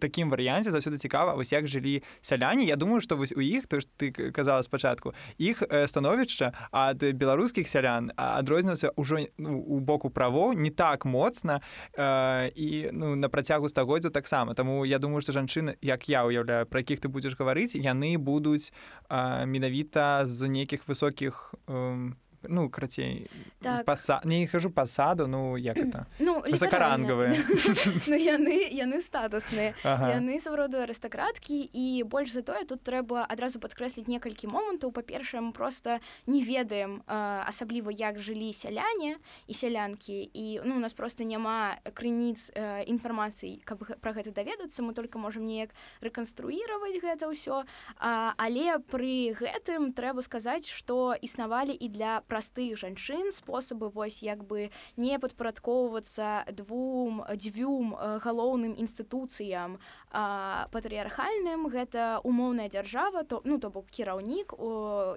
такім 0.01 0.31
варыянце 0.31 0.71
заўсёды 0.71 0.99
цікава 0.99 1.35
вось 1.35 1.53
як 1.53 1.67
жылі 1.67 2.03
сяляне. 2.21 2.65
Я 2.65 2.77
думаю 2.77 3.01
што 3.01 3.17
вось 3.17 3.33
у 3.33 3.41
іх 3.41 3.67
то 3.67 3.81
ж 3.81 3.87
ты 3.97 4.11
казала 4.33 4.63
спачатку 4.63 5.15
іх 5.39 5.63
становішча 5.87 6.53
ад 6.73 7.03
беларускіх 7.15 7.69
сялян 7.69 8.13
адрозніваецца 8.17 8.93
ўжо 8.97 9.27
ну, 9.39 9.59
у 9.59 9.81
боку 9.81 10.11
право 10.11 10.53
не 10.53 10.71
так 10.71 11.05
моцна 11.05 11.61
э, 11.95 12.51
і 12.55 12.91
ну 12.93 13.17
на 13.17 13.29
працягу 13.29 13.69
стагоддзяў 13.69 14.11
таксама. 14.11 14.55
Таму 14.55 14.85
я 14.85 14.99
думаю 14.99 15.23
што 15.23 15.33
жанчыны 15.33 15.77
як 15.83 16.09
я 16.09 16.25
уяўляю 16.25 16.67
пра 16.67 16.81
якіх 16.81 17.01
ты 17.01 17.09
будзеш 17.09 17.39
гаварыць 17.39 17.77
яны 17.77 18.19
будуць 18.19 18.73
э, 19.09 19.47
менавіта 19.47 20.27
з 20.27 20.49
нейкіх 20.49 20.89
высокіх 20.89 21.55
э, 21.69 22.13
ну 22.43 22.69
крацей 22.71 23.31
так. 23.61 23.85
паса... 23.85 24.21
не 24.25 24.47
хожу 24.47 24.71
пасаду 24.71 25.27
ну 25.27 25.57
як 25.57 25.77
это? 25.77 26.07
Ну, 26.19 26.43
высокарангавыя 26.43 27.35
ну, 28.07 28.15
яны 28.15 28.69
яны 28.71 29.03
статусныя 29.03 29.75
ага. 29.83 30.15
яны 30.15 30.41
саўроду 30.41 30.79
арыстакраткі 30.79 31.69
і 31.73 32.03
больш 32.05 32.33
за 32.33 32.43
тое 32.43 32.65
тут 32.65 32.83
трэба 32.83 33.27
адразу 33.29 33.59
падкрэсліць 33.59 34.07
некалькі 34.07 34.47
момантаў 34.47 34.93
па-першае 34.93 35.41
мы 35.41 35.53
просто 35.53 36.01
не 36.27 36.43
ведаем 36.43 37.03
асабліва 37.07 37.91
як 37.91 38.21
жылі 38.21 38.53
сяляне 38.53 39.19
і 39.47 39.55
сялянкі 39.55 40.31
і 40.33 40.61
ну 40.65 40.77
у 40.77 40.81
нас 40.81 40.93
просто 40.93 41.25
няма 41.25 41.79
крыніц 41.95 42.51
інфармацыі 42.87 43.63
каб 43.65 43.83
пра 44.01 44.13
гэта 44.13 44.31
даведацца. 44.31 44.83
Мы 44.83 44.95
только 44.95 45.19
можемм 45.19 45.47
неяк 45.47 45.75
рэканструіраваць 46.01 47.03
гэта 47.03 47.29
ўсё 47.29 47.65
але 47.99 48.79
пры 48.91 49.35
гэтым 49.35 49.93
трэба 49.93 50.23
сказаць 50.23 50.67
што 50.67 51.15
існавалі 51.19 51.75
і 51.75 51.89
для 51.89 52.21
простых 52.29 52.79
жанчын 52.79 53.33
спосабы 53.33 53.89
вось 53.89 54.23
як 54.23 54.45
бы 54.45 54.71
не 54.97 55.19
падпарадкоўвацца 55.19 56.45
двум 56.53 57.25
дзвюм 57.35 57.97
э, 57.97 58.19
галоўным 58.23 58.77
інстытуцыям. 58.77 59.79
Патрыархальным 60.13 61.69
гэта 61.69 62.21
умоўная 62.25 62.69
дзяржава 62.69 63.25
то 63.25 63.41
ну 63.45 63.59
то 63.59 63.71
бок 63.71 63.87
кіраўнік 63.91 64.55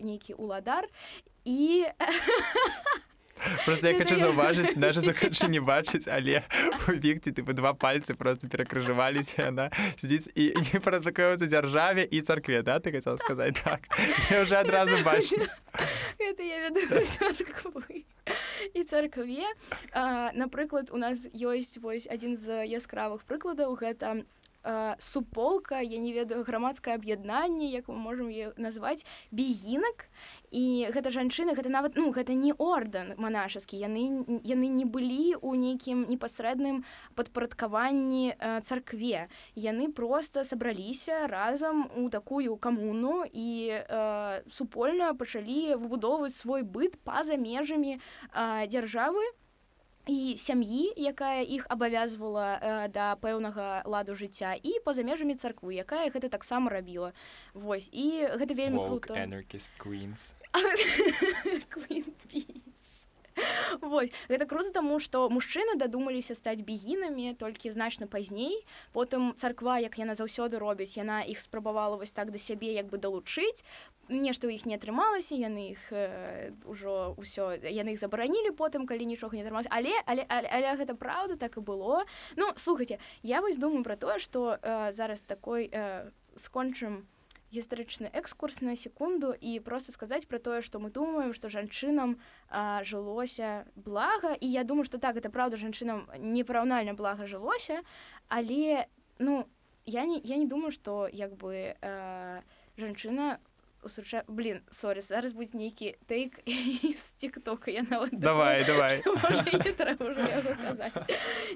нейкі 0.02 0.34
уладар 0.36 0.88
і 1.46 1.88
просто 3.66 3.90
я 3.90 3.98
хочу 3.98 4.16
заўважыць 4.16 4.76
даже 4.86 5.02
захачу 5.02 5.48
не 5.48 5.60
бачыць 5.60 6.08
але 6.08 6.44
у 6.88 6.92
векце 6.92 7.32
ты 7.32 7.44
бы 7.44 7.54
два 7.54 7.74
пальцы 7.74 8.14
просто 8.14 8.48
перакрыжываліся 8.48 9.50
яна 9.50 9.70
сидзіць 9.98 10.30
і 10.36 10.54
не 10.74 10.80
парадакаюцца 10.80 11.46
дзяржаве 11.48 12.06
і 12.06 12.22
царкве 12.22 12.62
да 12.62 12.80
ты 12.80 12.92
хотел 12.92 13.18
сказаць 13.18 13.56
так 13.64 13.82
я 14.30 14.42
уже 14.42 14.56
адразу 14.56 14.98
бачу. 15.04 15.36
І 18.74 18.84
царкве 18.84 19.48
напрыклад 20.34 20.92
у 20.94 20.98
нас 20.98 21.26
ёсць 21.34 21.82
вось 21.82 22.08
адзін 22.08 22.38
з 22.38 22.66
яскравых 22.70 23.26
прыкладаў 23.26 23.76
гэта 23.76 24.24
суполка 25.00 25.80
я 25.80 25.98
не 25.98 26.14
ведаю 26.14 26.44
грамадскае 26.44 26.96
аб'яднанне 26.96 27.70
як 27.72 27.88
мы 27.88 27.96
можемм 27.96 28.54
назваць 28.58 29.06
бігінак 29.32 30.08
і 30.52 30.88
гэта 30.94 31.12
жанчыны 31.12 31.56
гэта 31.56 31.70
нават 31.70 31.96
ну 31.96 32.12
гэта 32.12 32.34
не 32.34 32.54
ордан 32.54 33.14
манашаскі 33.18 33.78
яны 33.78 34.26
яны 34.44 34.68
не 34.68 34.86
былі 34.86 35.36
ў 35.40 35.58
нейкім 35.58 36.06
непасрэдным 36.10 36.84
падпарадкаванні 37.16 38.36
царкве. 38.64 39.28
Яны 39.56 39.92
просто 39.92 40.44
сабраліся 40.44 41.28
разам 41.28 41.90
у 41.96 42.10
такую 42.10 42.58
камуну 42.58 43.24
і 43.26 43.72
э, 43.72 44.42
супольна 44.50 45.14
пачалі 45.14 45.76
выбудоўваць 45.76 46.36
свой 46.36 46.64
быт 46.64 47.00
па-за 47.04 47.38
межамі 47.38 47.98
э, 47.98 48.68
дзяржавы 48.68 49.22
і 50.08 50.38
сям'і 50.38 50.94
якая 50.98 51.44
іх 51.44 51.66
абавязвала 51.70 52.58
э, 52.58 52.88
да 52.90 53.16
пэўнага 53.22 53.84
ладу 53.86 54.16
жыцця 54.16 54.58
і 54.58 54.80
па-за 54.86 55.04
межамі 55.04 55.36
царкву 55.36 55.72
якая 55.72 56.10
гэта 56.10 56.30
таксама 56.30 56.70
рабіла. 56.70 57.14
Вось 57.54 57.90
і 57.94 58.28
гэта 58.36 58.54
вельмі 58.58 58.82
круто 58.82 59.14
Вось 63.82 64.12
гэта 64.30 64.46
круто 64.46 64.72
таму 64.72 65.00
што 65.00 65.30
мужчыны 65.30 65.78
дадумаліся 65.78 66.36
стаць 66.36 66.62
бегінамі 66.62 67.34
толькі 67.40 67.72
значна 67.72 68.08
пазней 68.08 68.66
потым 68.94 69.34
царква 69.36 69.80
як 69.80 69.98
яна 69.98 70.14
заўсёды 70.16 70.60
робіць 70.60 70.98
яна 70.98 71.22
іх 71.24 71.40
спрабавала 71.40 71.96
вось 71.98 72.12
так 72.12 72.32
да 72.32 72.38
сябе 72.38 72.74
як 72.74 72.88
бы 72.88 72.98
далучыць 72.98 73.64
нешта 74.10 74.48
ў 74.48 74.60
іх 74.60 74.66
не 74.66 74.76
атрымалася 74.76 75.36
яны 75.36 75.72
іх 75.78 75.82
э, 75.92 76.52
ужо 76.66 77.16
ўсё 77.16 77.56
яны 77.64 77.96
іх 77.96 78.00
забаранілі 78.00 78.52
потым 78.58 78.86
калі 78.86 79.06
нічога 79.06 79.38
не 79.38 79.44
атрымалася 79.44 79.72
але 79.72 79.94
але, 80.06 80.26
але 80.28 80.48
але 80.52 80.76
гэта 80.76 80.96
праўда 80.96 81.38
так 81.38 81.58
і 81.58 81.62
было. 81.62 82.04
Ну 82.36 82.52
слухайте 82.56 83.00
я 83.24 83.42
вось 83.42 83.58
думаю 83.58 83.84
про 83.84 83.96
тое 83.96 84.20
что 84.20 84.58
э, 84.62 84.92
зараз 84.92 85.22
такой 85.22 85.70
э, 85.72 86.12
скончым 86.36 87.08
у 87.08 87.21
гістарычны 87.52 88.10
экскурс 88.14 88.62
на 88.62 88.76
секунду 88.76 89.34
і 89.34 89.60
просто 89.60 89.92
сказаць 89.92 90.26
про 90.26 90.40
тое 90.40 90.62
что 90.62 90.80
мы 90.80 90.90
думаем 90.90 91.34
что 91.34 91.50
жанчынам 91.50 92.18
жылося 92.84 93.66
блага. 93.76 94.34
І 94.40 94.48
я 94.48 94.64
думаю 94.64 94.86
что 94.86 94.98
так 94.98 95.18
это 95.18 95.30
правда 95.30 95.58
жанчынам 95.58 96.08
непараўнальна 96.18 96.94
блага 96.94 97.28
жылося 97.28 97.82
але 98.28 98.88
ну 99.20 99.46
я 99.86 100.06
не 100.06 100.22
я 100.24 100.38
не 100.38 100.48
думаю 100.48 100.72
что 100.72 101.10
як 101.12 101.36
бы 101.36 101.76
э, 101.82 102.42
жанчына 102.78 103.40
у 103.82 103.86
усуча 103.86 104.24
блин 104.28 104.60
сорі 104.72 105.02
зараз 105.02 105.34
будзе 105.34 105.58
нейкі 105.58 105.96
тейк 106.08 106.40
з 106.98 107.14
тиктока 107.14 107.72
я 107.72 107.84
нават 107.90 108.10
давай 108.14 108.66
давай. 108.66 109.02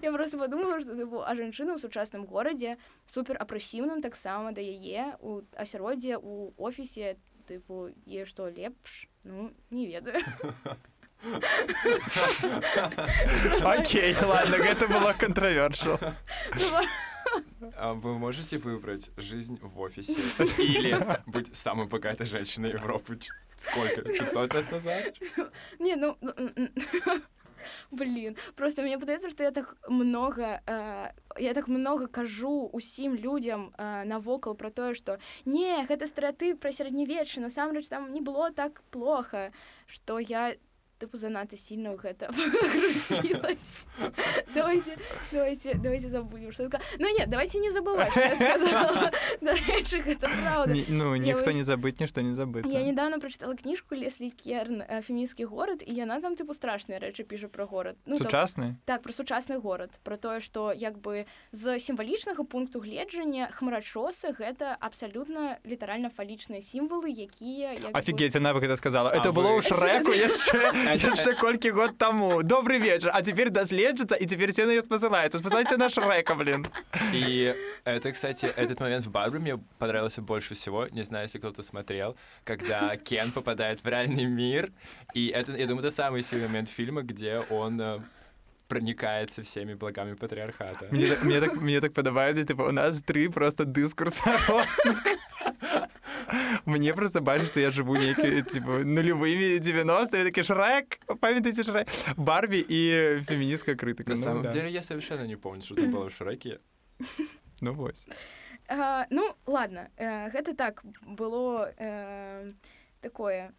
я 0.01 0.12
просто 0.12 0.38
подумала 0.38 0.79
что 0.79 0.96
ты 0.96 1.03
а 1.03 1.36
жанчына 1.36 1.75
ў 1.75 1.79
сучасным 1.79 2.25
горадзе 2.25 2.77
супер 3.05 3.38
апрэсіўным 3.38 4.01
таксама 4.01 4.51
да 4.51 4.62
яе 4.62 5.15
у 5.22 5.41
асяроддзе 5.55 6.17
у 6.17 6.53
офісе 6.58 7.17
тыпу 7.46 7.89
е 8.05 8.25
што 8.25 8.50
лепш? 8.50 9.08
Ну 9.24 9.51
не 9.70 9.88
ведаю. 9.88 10.22
Окей, 13.65 14.15
ладно, 14.22 14.58
гэта 14.58 14.88
было 14.88 15.13
контравершал. 15.13 16.00
А 17.77 17.94
вы 17.94 18.17
можете 18.17 18.58
выбрать 18.58 19.12
жизнь 19.17 19.60
в 19.62 19.79
офисе 19.79 20.13
или 20.58 20.98
быть 21.25 21.55
самой 21.55 21.88
богатой 21.88 22.25
женщиной 22.25 22.72
Европы? 22.72 23.20
Сколько? 23.58 24.01
500 24.01 24.53
лет 24.53 24.72
назад? 24.72 25.13
Не, 25.79 25.96
ну... 25.96 26.17
Блин, 27.91 28.38
просто 28.55 28.84
мне 28.84 29.00
падаецца, 29.00 29.32
што 29.32 29.44
я 29.44 29.51
так 29.51 29.75
много 29.88 30.62
э, 30.67 31.12
я 31.39 31.53
так 31.53 31.67
много 31.67 32.08
кажу 32.08 32.70
усім 32.72 33.15
людзям 33.15 33.74
э, 33.77 34.03
навокал 34.05 34.53
про 34.53 34.70
тое, 34.70 34.94
што 34.94 35.17
не 35.46 35.84
гэта 35.86 36.05
стэеатып 36.05 36.60
пра 36.60 36.72
сярэднявеччы, 36.72 37.41
насамрэч 37.41 37.88
там 37.89 38.12
не 38.13 38.22
было 38.22 38.51
так 38.51 38.84
плохо, 38.91 39.51
што 39.88 40.20
я 40.20 40.55
тыпу 40.98 41.18
занадта 41.18 41.58
сильно 41.58 41.92
ў 41.92 42.00
гэта 42.00 42.32
давайте 44.56 44.98
давайте 45.32 45.74
давайте 45.75 46.10
забудем 46.10 46.52
что 46.52 46.70
ну 47.00 47.08
нет 47.18 47.30
давайте 47.30 47.60
не 47.60 47.72
забывать 47.72 48.16
это 50.16 50.30
правда. 50.42 50.75
Ну 50.88 51.16
ніхто 51.16 51.52
не 51.52 51.64
забыць 51.64 52.00
нішто 52.00 52.22
не 52.22 52.36
забыць 52.36 52.66
я 52.72 52.84
недавно 52.84 53.20
прочитала 53.20 53.56
кніжку 53.56 53.96
леслі 53.96 54.32
керн 54.32 54.84
фемінскі 55.04 55.46
горад 55.46 55.84
і 55.86 55.94
яна 55.94 56.22
там 56.22 56.36
тыпу 56.36 56.54
страшныя 56.56 57.00
рэчы 57.00 57.24
піша 57.24 57.48
про 57.48 57.66
горад 57.66 57.96
ну 58.06 58.16
сучасны 58.18 58.75
так 58.86 59.02
про 59.04 59.12
сучасны 59.12 59.60
горад 59.60 59.92
про 60.04 60.18
тое 60.18 60.40
что 60.40 60.72
як 60.72 60.98
бы 60.98 61.25
з 61.52 61.80
сімвалічнага 61.80 62.44
пункту 62.44 62.80
гледжання 62.80 63.50
хмарачосы 63.52 64.32
гэта 64.32 64.78
абсалютна 64.80 65.60
літаральна 65.68 66.10
фалічныя 66.10 66.62
сімвалы 66.62 67.12
якія 67.12 67.75
офігеце 67.92 68.40
навык 68.40 68.64
это 68.64 68.78
сказала 68.78 69.12
это 69.12 69.36
было 69.36 69.60
ў 69.60 69.62
шрэку 69.62 70.16
яшчэ 70.16 70.85
яшчэ 70.94 71.34
колькі 71.34 71.72
год 71.72 71.98
таму 71.98 72.44
добрый 72.44 72.80
вечер. 72.80 73.12
А 73.13 73.22
теперь 73.22 73.50
даследжыцца 73.50 74.15
і 74.15 74.25
теперь 74.25 74.51
все 74.51 74.65
на 74.65 74.82
спасылаецца 74.82 75.39
спасайце 75.39 75.77
наш 75.77 75.98
рэка 75.98 76.36
блин. 76.36 76.65
И 77.13 77.54
это 77.84 78.12
кстати 78.12 78.46
этот 78.46 78.80
момент 78.80 79.06
в 79.06 79.12
барбе 79.12 79.39
мне 79.39 79.58
понравился 79.80 80.22
больше 80.22 80.54
всего. 80.54 80.88
Не 80.92 81.04
знаю 81.04 81.25
если 81.25 81.39
кто-то 81.39 81.63
смотрел 81.63 82.15
когда 82.44 82.96
кен 82.98 83.32
попадает 83.32 83.84
в 83.84 83.88
реальный 83.88 84.25
мир. 84.25 84.72
И 85.13 85.27
это 85.27 85.51
я 85.54 85.65
думаю 85.65 85.86
это 85.86 85.92
самый 85.92 86.24
сильный 86.24 86.48
момент 86.48 86.70
фильма 86.70 87.01
где 87.01 87.39
он 87.50 88.04
э, 88.66 88.68
проникается 88.68 89.44
всеми 89.44 89.74
благами 89.74 90.16
патриархата. 90.16 90.88
Мне, 90.92 91.14
мне 91.24 91.40
так 91.40 91.56
мне 91.56 91.82
так 91.82 91.94
падабаецца 91.94 92.46
типа 92.46 92.64
у 92.64 92.72
нас 92.72 93.02
три 93.02 93.28
просто 93.28 93.66
дыскурса 93.66 94.24
мне 96.66 96.94
просто 96.94 97.22
бачыць 97.22 97.48
что 97.48 97.60
я 97.60 97.72
жыву 97.72 97.98
нейкі 97.98 98.42
типа 98.42 98.84
нулевымі 98.84 99.60
90 99.60 100.24
такі 100.24 100.44
шрэк 100.44 101.00
памятаеце 101.20 101.64
шрэ 101.64 101.86
барбі 102.18 102.60
і 102.60 103.22
феміністская 103.24 103.76
крытыка 103.76 104.10
на 104.10 104.18
самом 104.18 104.44
ну, 104.44 104.52
деле 104.52 104.72
я 104.72 104.84
совершенно 104.84 105.28
не 105.28 105.36
помню 105.36 105.62
что 105.62 105.76
было 105.76 106.10
в 106.10 106.14
шрэке 106.14 106.60
ну 107.62 107.74
вось 107.74 108.08
uh, 108.70 109.06
ну 109.10 109.36
ладно 109.46 109.90
uh, 109.98 110.32
гэта 110.32 110.56
так 110.56 110.84
было 111.02 111.72
uh, 111.78 112.52
такое 113.02 113.54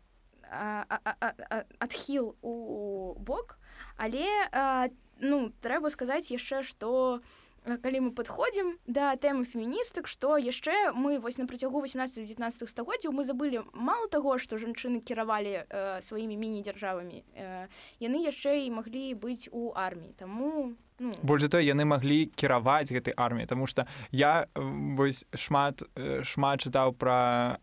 адхіл 0.51 2.37
у 2.43 3.15
бок 3.19 3.59
але 3.97 4.27
ну 5.21 5.51
трэба 5.61 5.91
сказаць 5.91 6.31
яшчэ 6.31 6.63
что 6.63 7.21
э, 7.65 7.77
калі 7.81 8.09
мы 8.09 8.11
падходзім 8.13 8.77
да 8.87 9.17
тэмы 9.17 9.45
феміністак 9.49 10.09
што 10.09 10.37
яшчэ 10.37 10.93
мы 10.93 11.19
вось 11.19 11.39
на 11.39 11.47
працягу 11.47 11.81
18-19 11.85 12.69
стагоддзяў 12.69 13.13
мы 13.13 13.25
забылі 13.25 13.65
мало 13.73 14.09
таго 14.09 14.39
што 14.39 14.61
жанчыны 14.61 15.01
кіравалі 15.01 15.65
э, 15.65 16.01
сваімі 16.01 16.37
міні-дзяржавамі. 16.37 17.25
Э, 17.35 17.69
яны 18.01 18.21
яшчэ 18.25 18.69
і 18.69 18.77
маглі 18.77 19.15
быць 19.15 19.49
у 19.53 19.73
арміі. 19.73 20.13
Таму 20.21 20.77
ну, 20.99 21.13
больш 21.23 21.43
за 21.43 21.49
тое 21.49 21.65
яны 21.65 21.85
маглі 21.85 22.27
кіраваць 22.35 22.93
гэтай 22.93 23.15
арміі 23.17 23.47
Таму 23.47 23.67
што 23.67 23.87
я 24.11 24.47
э, 24.55 24.63
вось 24.97 25.27
шмат 25.35 25.83
э, 25.95 26.23
шмат 26.25 26.67
чытаў 26.67 26.97
пра 26.97 27.59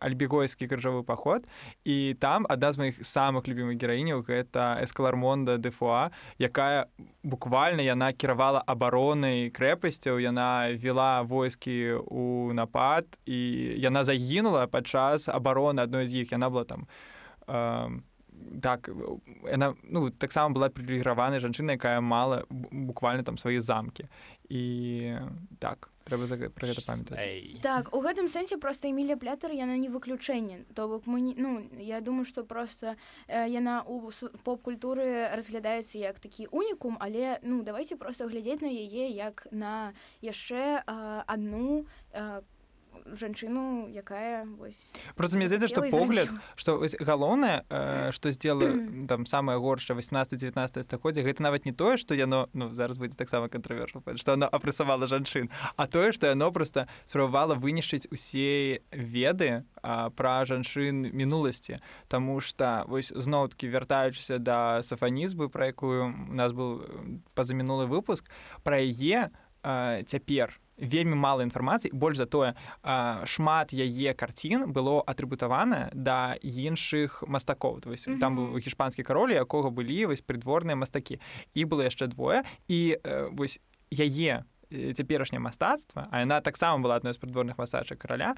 альбегойскі 0.00 0.68
крыжовы 0.68 1.02
паход 1.02 1.46
і 1.84 2.16
там 2.20 2.46
адна 2.48 2.72
з 2.72 2.78
маіх 2.78 2.96
самых 3.00 3.48
любімых 3.48 3.78
гераіняў 3.80 4.26
гэта 4.26 4.76
эскалармонда 4.82 5.56
дэфуа 5.58 6.10
якая 6.38 6.86
буквально 7.22 7.80
яна 7.80 8.12
кіравала 8.12 8.62
абаронай 8.66 9.50
крэпасцяў 9.50 10.18
яна 10.20 10.70
вела 10.74 11.22
войскі 11.22 12.02
у 12.06 12.52
напад 12.52 13.06
і 13.26 13.38
яна 13.80 14.04
загінула 14.04 14.66
падчас 14.66 15.28
абароны 15.28 15.82
адной 15.82 16.06
з 16.06 16.22
іх. 16.22 16.32
Яна 16.32 16.50
была 16.50 16.64
там 16.64 16.86
э, 17.46 17.88
так 18.62 18.90
яна 19.44 19.74
ну 19.82 20.10
таксама 20.10 20.54
была 20.54 20.68
прыліграваная 20.68 21.40
жанчына 21.40 21.76
якая 21.76 22.00
мала 22.00 22.44
буквально 22.50 23.22
там 23.22 23.38
свае 23.38 23.60
замкі. 23.60 24.08
І 24.48 25.18
так 25.58 25.90
трэба 26.06 26.26
за 26.26 26.36
пра 26.38 26.70
гэта 26.70 26.82
памятаць. 26.86 27.60
так 27.62 27.90
у 27.90 28.00
гэтым 28.00 28.30
сэнсе 28.30 28.56
просто 28.56 28.88
эмілія 28.88 29.16
плятер 29.16 29.50
яна 29.50 29.76
не 29.76 29.88
выключэнне. 29.88 30.64
То 30.74 30.88
бок 30.88 31.06
мы 31.06 31.20
не 31.20 31.34
ну 31.36 31.66
я 31.78 32.00
думаю 32.00 32.24
что 32.24 32.44
просто 32.44 32.96
э, 33.28 33.48
яна 33.48 33.82
у 33.82 34.10
поп-культуры 34.44 35.34
разглядаецца 35.34 35.98
як 35.98 36.18
такі 36.18 36.46
унікум 36.50 36.96
але 37.00 37.38
ну 37.42 37.62
давайте 37.62 37.96
просто 37.96 38.28
глядзець 38.28 38.62
на 38.62 38.70
яе 38.70 39.10
як 39.10 39.46
на 39.50 39.92
яшчэ 40.22 40.82
э, 40.86 41.22
одну 41.26 41.86
как 42.12 42.42
э, 42.42 42.55
жанчыну 43.04 43.88
якая 43.88 44.46
просто 45.14 45.36
мне 45.36 45.48
здаецца 45.48 45.68
что 45.68 45.82
погляд 45.90 46.28
что 46.56 46.82
галоўнае 47.00 47.64
что 48.12 48.30
сделала 48.30 49.06
там 49.08 49.26
самое 49.26 49.58
горшае 49.58 49.98
18-19 49.98 50.82
стагоддзя 50.82 51.22
гэта 51.22 51.42
нават 51.42 51.64
не 51.64 51.72
тое 51.72 51.96
что 51.96 52.14
яно 52.14 52.48
ну 52.52 52.72
зараз 52.74 52.98
будзе 52.98 53.16
таксама 53.16 53.48
кантравершу 53.48 54.02
что 54.16 54.32
она 54.32 54.46
апрэсавала 54.46 55.06
жанчын 55.06 55.50
а 55.76 55.86
тое 55.86 56.12
что 56.12 56.26
яно 56.26 56.52
просто 56.52 56.88
спрабавала 57.04 57.54
вынішчыць 57.54 58.08
усе 58.10 58.82
веды 58.90 59.64
пра 59.82 60.44
жанчын 60.46 61.10
мінуласці 61.12 61.80
Таму 62.08 62.40
что 62.40 62.84
вось 62.88 63.12
зноўкі 63.14 63.68
вяртаючыся 63.68 64.38
да 64.38 64.82
сафанізмы 64.82 65.48
про 65.48 65.66
якую 65.66 66.14
у 66.30 66.34
нас 66.34 66.52
был 66.52 66.82
пазамінулы 67.34 67.86
выпуск 67.86 68.30
про 68.62 68.78
яе 68.80 69.30
цяпер 70.06 70.60
у 70.62 70.65
вельмі 70.78 71.14
мала 71.14 71.42
інфармацыі. 71.42 71.92
Больш 71.92 72.16
за 72.16 72.26
тое 72.26 72.54
шмат 73.24 73.72
яе 73.72 74.14
карцін 74.14 74.72
было 74.72 75.02
атрыбутавана 75.06 75.90
да 75.92 76.36
іншых 76.42 77.24
мастакоў. 77.26 77.80
То 77.80 77.92
есть 77.92 78.08
mm 78.08 78.14
-hmm. 78.14 78.20
там 78.20 78.38
быў 78.38 78.58
гішпанскі 78.58 79.02
кароль 79.02 79.32
якога 79.32 79.70
былі 79.70 80.06
вось 80.06 80.22
прыдворныя 80.22 80.74
мастакі. 80.74 81.20
І 81.54 81.64
было 81.64 81.84
яшчэ 81.84 82.06
двое. 82.06 82.42
І 82.68 82.98
вось 83.32 83.60
яе 83.90 84.44
цяперашняе 84.70 85.40
мастацтва 85.40 86.08
а 86.10 86.20
яна 86.20 86.40
таксама 86.40 86.82
была 86.82 86.96
адной 86.96 87.14
з 87.14 87.18
прыдворных 87.22 87.54
мастачак 87.58 87.98
караля 87.98 88.34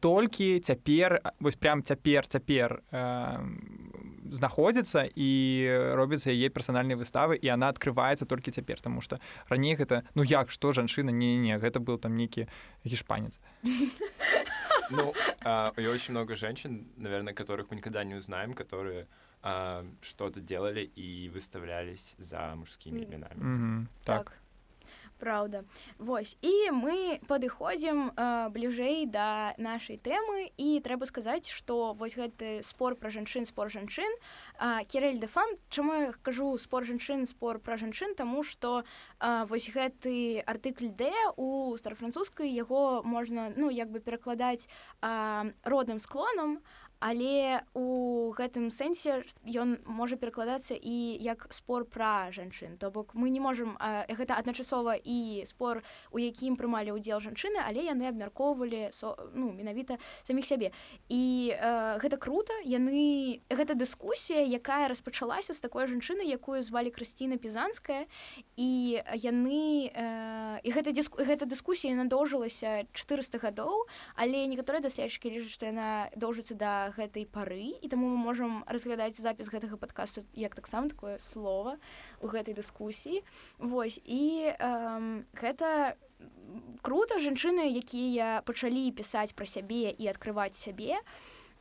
толькі 0.00 0.60
цяпер 0.60 1.20
вось 1.40 1.56
прям 1.56 1.82
цяпер 1.82 2.26
цяпер 2.26 2.82
знаходзіцца 4.30 5.08
і 5.14 5.30
робіцца 5.94 6.30
яе 6.30 6.48
персанальныя 6.48 6.96
выставы 6.96 7.36
і 7.36 7.48
она 7.48 7.68
открывваецца 7.68 8.26
толькі 8.26 8.50
цяпер 8.50 8.80
тому 8.80 9.00
что 9.00 9.20
раней 9.48 9.76
гэта 9.76 10.02
ну 10.14 10.22
як 10.22 10.50
что 10.50 10.72
жанчына 10.72 11.10
не 11.10 11.36
не 11.38 11.58
гэта 11.58 11.80
был 11.80 11.98
там 11.98 12.16
нейкі 12.16 12.48
гішпанец 12.84 13.40
ну, 14.90 15.12
а, 15.44 15.72
очень 15.76 16.12
много 16.12 16.36
женщин 16.36 16.86
наверное 16.96 17.34
которых 17.34 17.70
мы 17.70 17.76
никогда 17.76 18.04
не 18.04 18.14
узнаем 18.14 18.54
которые 18.54 19.06
а, 19.42 19.84
что-то 20.02 20.40
делали 20.40 20.82
и 20.96 21.28
выставлялись 21.28 22.14
за 22.18 22.54
мужскими 22.56 23.04
именами 23.04 23.40
mm 23.40 23.58
-hmm. 23.58 23.86
так, 24.04 24.24
так. 24.24 24.38
Праўда. 25.18 25.64
Вось 25.98 26.36
і 26.42 26.70
мы 26.70 27.18
падыходзім 27.26 28.14
э, 28.14 28.48
бліжэй 28.54 29.06
да 29.10 29.54
нашай 29.58 29.98
тэмы 29.98 30.54
і 30.56 30.78
трэба 30.78 31.06
сказаць, 31.10 31.50
што 31.50 31.92
вось 31.98 32.14
гэты 32.14 32.62
спор 32.62 32.94
пра 32.94 33.10
жанчын 33.10 33.46
спор 33.46 33.70
жанчын 33.70 34.06
э, 34.06 34.84
Керель 34.86 35.18
дэфан 35.18 35.58
Чаму 35.70 35.94
я 35.94 36.12
кажу 36.22 36.56
спор 36.58 36.86
жанчын 36.86 37.26
спор 37.26 37.58
пра 37.58 37.76
жанчын 37.76 38.14
таму 38.14 38.44
што 38.46 38.84
э, 39.18 39.44
вось 39.50 39.70
гэты 39.74 40.40
артыкль 40.46 40.94
Д 40.94 41.10
у 41.36 41.74
старафранцузскай 41.76 42.50
яго 42.50 43.02
можна 43.02 43.50
ну 43.56 43.70
як 43.70 43.90
бы 43.90 43.98
перакладаць 43.98 44.68
э, 45.02 45.52
родным 45.64 45.98
склонам, 45.98 46.60
але 47.00 47.62
у 47.74 48.30
гэтым 48.34 48.70
сэнсе 48.74 49.22
ён 49.46 49.78
можа 49.86 50.16
перакладацца 50.16 50.74
і 50.74 51.16
як 51.22 51.46
спор 51.54 51.84
пра 51.84 52.30
жанчын. 52.34 52.76
То 52.78 52.90
бок 52.90 53.14
мы 53.14 53.30
не 53.30 53.40
можемм 53.40 53.78
гэта 53.78 54.34
адначасова 54.34 54.98
і 54.98 55.44
спор 55.46 55.82
у 56.10 56.18
якім 56.18 56.58
прымалі 56.58 56.98
ўдзел 56.98 57.22
жанчыны 57.22 57.62
але 57.62 57.86
яны 57.86 58.10
абмяркоўвалі 58.10 58.90
со, 58.90 59.14
ну 59.34 59.52
менавіта 59.52 59.98
саміх 60.26 60.46
сябе. 60.46 60.74
І 61.08 61.54
э, 61.54 61.98
гэта 62.02 62.18
круто 62.18 62.52
яны 62.66 63.40
гэта 63.46 63.78
дыскусія 63.78 64.42
якая 64.42 64.88
распачалася 64.88 65.54
з 65.54 65.60
такой 65.62 65.86
жанчыны 65.86 66.26
якую 66.26 66.62
звалі 66.62 66.90
крысціна 66.90 67.38
пізанская. 67.38 68.10
І 68.56 69.02
яны 69.14 69.90
э, 69.94 70.60
гэта 70.66 70.90
дыску 70.90 71.22
гэта 71.22 71.46
дыскусія 71.46 71.94
надоўжылася 71.94 72.90
400 72.92 73.38
гадоў 73.38 73.86
але 74.18 74.46
некаторыя 74.50 74.82
даследчыкі 74.82 75.38
лічаць 75.38 75.54
што 75.54 75.70
яна 75.70 76.10
доўжыцца 76.18 76.58
да 76.58 76.87
гэтай 76.96 77.26
пары 77.26 77.76
і 77.80 77.86
таму 77.88 78.08
мы 78.08 78.16
можам 78.16 78.64
разглядаць 78.66 79.16
запіс 79.18 79.50
гэтага 79.52 79.76
падкасту 79.76 80.24
як 80.34 80.54
таксама 80.54 80.88
такое 80.88 81.18
слово 81.18 81.78
у 82.20 82.28
гэтай 82.28 82.54
дыскусіі. 82.54 83.22
Вось 83.58 84.00
і 84.04 84.54
эм, 84.58 85.24
гэта 85.34 85.96
круто 86.82 87.20
жанчыны 87.20 87.68
якія 87.78 88.42
пачалі 88.46 88.90
пісаць 88.96 89.34
пра 89.36 89.46
сябе 89.46 89.90
і 89.92 90.08
адкрываць 90.10 90.56
сябе 90.56 90.98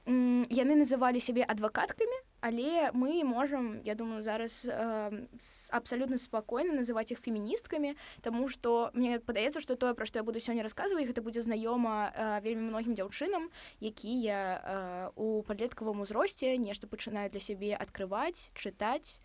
яны 0.08 0.74
называлі 0.80 1.20
сябе 1.20 1.44
адвакаткамі 1.44 2.16
але 2.40 2.92
мы 2.94 3.24
можам 3.28 3.82
я 3.84 3.96
думаю 3.96 4.24
зараз 4.24 4.64
э, 4.64 5.28
абсалютна 5.70 6.18
спакойна 6.18 6.74
называць 6.74 7.12
іх 7.12 7.20
феміністкамі 7.20 7.96
Таму 8.22 8.48
што 8.48 8.92
мне 8.94 9.20
падаецца 9.20 9.60
што 9.60 9.76
тое 9.76 9.94
пра 9.94 10.06
што 10.06 10.20
я 10.20 10.24
буду 10.24 10.40
сёння 10.40 10.64
расказваць 10.64 11.08
гэта 11.08 11.22
будзе 11.22 11.42
знаёма 11.44 12.14
э, 12.16 12.40
вельмі 12.42 12.72
многім 12.72 12.96
дзяўчынам 12.96 13.52
якія 13.82 14.40
э, 14.40 15.10
у 15.16 15.44
падлеткавым 15.44 16.02
узросце 16.02 16.56
нешта 16.56 16.88
пачынаюць 16.88 17.36
для 17.36 17.44
сябе 17.44 17.76
адкрываць 17.76 18.52
чытаць 18.56 19.20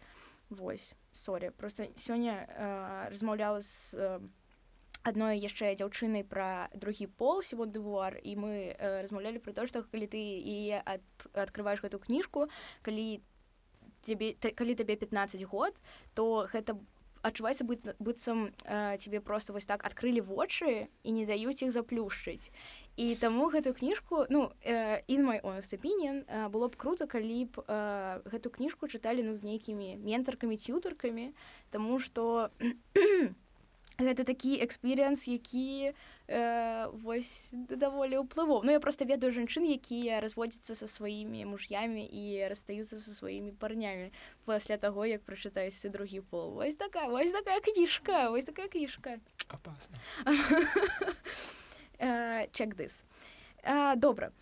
Вось 0.50 0.92
сорі 1.12 1.50
просто 1.50 1.88
сёння 1.96 2.44
э, 2.48 3.08
размаўляла 3.10 3.60
з 3.62 3.94
э, 3.94 4.20
адной 5.02 5.38
яшчэ 5.38 5.74
дзяўчыны 5.74 6.22
пра 6.24 6.70
другі 6.74 7.06
пол 7.06 7.42
сегодня 7.42 7.74
дывуар 7.74 8.18
і 8.22 8.36
мы 8.36 8.52
э, 8.70 9.02
размаўлялі 9.02 9.42
про 9.42 9.52
то 9.52 9.66
што 9.66 9.82
калі 9.82 10.06
ты 10.06 10.20
і 10.20 10.78
ад, 10.78 11.02
открываешь 11.34 11.82
гэту 11.82 11.98
кніжку 11.98 12.48
калі 12.82 13.22
тебе 14.02 14.34
калі 14.34 14.74
табе 14.74 14.96
15 14.96 15.42
год 15.44 15.74
то 16.14 16.46
гэта 16.52 16.78
адчуваецца 17.22 17.64
быць 17.64 17.94
быццам 17.98 18.50
э, 18.64 18.96
тебе 18.98 19.20
просто 19.20 19.52
вось 19.52 19.66
так 19.66 19.84
адкрылі 19.86 20.20
вочы 20.26 20.88
і 21.02 21.10
не 21.12 21.26
даюць 21.26 21.62
іх 21.62 21.70
заплюшчыць 21.70 22.50
і 22.96 23.14
таму 23.16 23.48
гэтую 23.48 23.74
кніжку 23.74 24.26
ну 24.28 24.52
in 24.62 25.22
my 25.22 25.38
opinion 25.42 26.26
э, 26.26 26.48
было 26.48 26.68
б 26.68 26.76
круто 26.76 27.06
калі 27.06 27.46
б 27.46 27.62
э, 27.66 28.20
гэту 28.26 28.50
кніжку 28.50 28.90
чыталі 28.90 29.22
ну 29.22 29.36
з 29.36 29.42
нейкімі 29.42 30.02
ментаркамі 30.02 30.56
цютаркамі 30.58 31.32
тому 31.70 32.00
что 32.00 32.50
гэта 33.98 34.24
такі 34.24 34.56
экспірыенс 34.64 35.28
які 35.28 35.92
э, 36.28 36.88
вось 37.04 37.48
даволі 37.52 38.24
ўплыву 38.24 38.62
Ну 38.64 38.72
я 38.72 38.80
просто 38.80 39.04
ведаю 39.04 39.32
жанчын 39.32 39.64
якія 39.68 40.20
разводзяцца 40.20 40.74
са 40.74 40.86
сваімі 40.86 41.44
муж'ямі 41.44 42.04
і 42.06 42.48
расстаюцца 42.48 42.96
са 42.98 43.12
сваімі 43.14 43.52
парнямі 43.52 44.12
пасля 44.44 44.76
таго 44.76 45.06
як 45.06 45.22
прачытаюся 45.22 45.88
другі 45.88 46.20
пол. 46.20 46.54
Вось 46.56 46.76
такая 46.76 47.08
вось 47.08 47.32
такая 47.32 47.60
кніжка 47.60 48.30
вось 48.30 48.44
такая 48.44 48.68
кніжка. 48.68 49.20
Опасна 49.48 49.98
чек 52.52 52.74
дыс 52.74 53.04
добра 53.96 54.32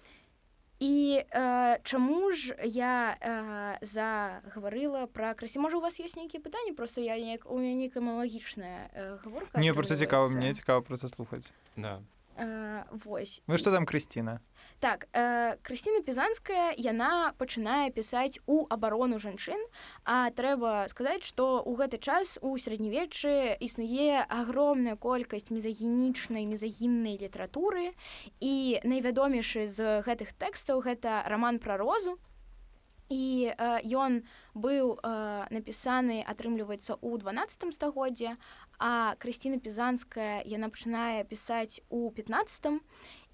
і 0.81 1.23
э, 1.31 1.77
чаму 1.85 2.33
ж 2.33 2.57
я 2.65 3.17
э, 3.21 3.77
загаварыла 3.85 5.07
пра 5.07 5.35
красі 5.35 5.61
можа 5.61 5.77
у 5.77 5.85
вас 5.85 6.01
ёсць 6.01 6.17
нейкія 6.17 6.41
пытанні 6.41 6.73
просто 6.73 7.05
я 7.05 7.21
неяк 7.21 7.45
у 7.45 7.61
мяне 7.61 7.85
нейкая 7.85 8.01
малагічная 8.01 8.89
э, 8.97 9.19
гаворка 9.25 9.61
не 9.61 9.75
просто 9.75 9.97
цікава 9.97 10.29
мне 10.29 10.55
цікава 10.55 10.81
просто 10.81 11.09
слухаць 11.09 11.53
да. 11.77 12.01
Э, 12.41 12.89
вось 12.91 13.43
Ну 13.47 13.59
што 13.59 13.71
там 13.71 13.85
Крысціна 13.85 14.41
так 14.81 15.07
э, 15.13 15.57
Крысціна 15.63 16.01
пізанская 16.01 16.73
яна 16.77 17.37
пачынае 17.39 17.93
пісаць 17.93 18.41
у 18.47 18.65
абарону 18.73 19.21
жанчын. 19.21 19.61
А 20.05 20.33
трэба 20.33 20.89
сказаць 20.89 21.29
што 21.29 21.61
ў 21.61 21.77
гэты 21.77 22.01
час 22.01 22.41
у 22.41 22.57
сярэднявеччы 22.57 23.61
існуе 23.61 24.25
агромная 24.25 24.97
колькасць 24.97 25.53
мезагенічнай 25.53 26.49
мезагіннай 26.49 27.21
літаратуры. 27.21 27.93
І 28.41 28.81
найвядомейшы 28.83 29.69
з 29.69 30.01
гэтых 30.01 30.33
тэкстаў 30.33 30.81
гэта 30.81 31.29
роман 31.29 31.61
пра 31.61 31.77
розу. 31.77 32.17
І 33.11 33.53
ён 33.91 34.23
быў 34.55 34.97
э, 34.97 35.47
напісаны 35.51 36.23
атрымліваецца 36.25 36.95
ў 36.95 37.19
12 37.19 37.75
стагоддзе 37.75 38.39
а 38.81 39.15
Крысціна 39.21 39.61
пізанская 39.61 40.41
яна 40.49 40.73
пачынае 40.73 41.27
пісаць 41.29 41.85
у 41.91 42.09
15 42.11 42.81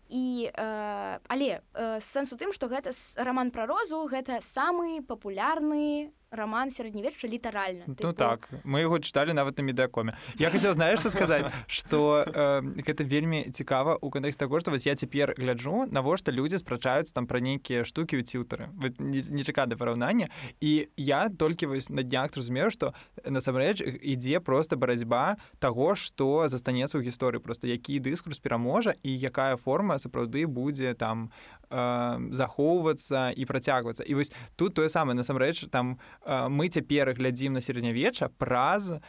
і 0.08 0.50
э, 0.52 1.18
але 1.28 1.60
э, 1.74 2.00
сэнс 2.00 2.32
у 2.32 2.36
тым 2.36 2.52
што 2.52 2.68
гэта 2.68 2.94
роман 3.16 3.50
пра 3.50 3.66
розу 3.66 4.06
гэта 4.06 4.40
самы 4.40 5.02
папулярны 5.02 6.12
роман 6.36 6.70
сярэднявечча 6.70 7.28
літаральна 7.28 7.84
ну 7.86 7.94
типу... 7.94 8.12
так 8.12 8.48
мы 8.64 8.80
его 8.80 8.98
чыталі 8.98 9.32
нават 9.32 9.58
на 9.58 9.62
медыакоме 9.62 10.16
я 10.38 10.50
хотел 10.50 10.72
знаешь 10.72 11.00
что 11.00 11.10
сказаць 11.10 11.46
что 11.66 12.24
э, 12.26 12.62
гэта 12.86 13.04
вельмі 13.04 13.50
цікава 13.50 13.98
у 14.00 14.10
кантэкст 14.10 14.38
таго 14.38 14.60
што 14.60 14.70
вось 14.70 14.86
я 14.86 14.94
цяпер 14.94 15.34
гляджу 15.36 15.86
навошта 15.90 16.32
людзі 16.32 16.58
спрачаюцца 16.58 17.14
там 17.14 17.26
пра 17.26 17.40
нейкія 17.40 17.84
штукі 17.84 18.20
ў 18.20 18.22
цютары 18.22 18.68
нечаканы 19.00 19.76
параўнання 19.76 20.28
і 20.60 20.88
я 20.96 21.28
толькі 21.28 21.66
вось 21.66 21.90
на 21.90 22.02
днях 22.02 22.32
зразумею 22.34 22.70
што 22.70 22.92
насамрэч 23.24 23.82
ідзе 24.02 24.40
просто 24.40 24.76
барацьба 24.76 25.36
того 25.58 25.94
што 25.96 26.48
застанецца 26.48 26.98
ў 26.98 27.08
гісторыі 27.08 27.40
просто 27.40 27.66
які 27.66 28.00
дыскурс 28.00 28.40
пераможа 28.40 28.94
і 29.02 29.10
якая 29.10 29.56
форма 29.56 29.98
сапраўды 29.98 30.46
будзе 30.46 30.94
там 30.94 31.30
э, 31.70 32.32
захоўвацца 32.32 33.30
і 33.30 33.46
працягвацца 33.46 34.04
і 34.04 34.14
вось 34.14 34.32
тут 34.56 34.74
тое 34.74 34.88
самае 34.88 35.16
насамрэч 35.16 35.70
там 35.70 35.98
э, 36.22 36.25
мы 36.26 36.68
цяпер 36.68 37.14
глядзім 37.14 37.54
на 37.54 37.60
сярэднявечча 37.60 38.30
праз 38.38 38.92
э, 38.92 39.00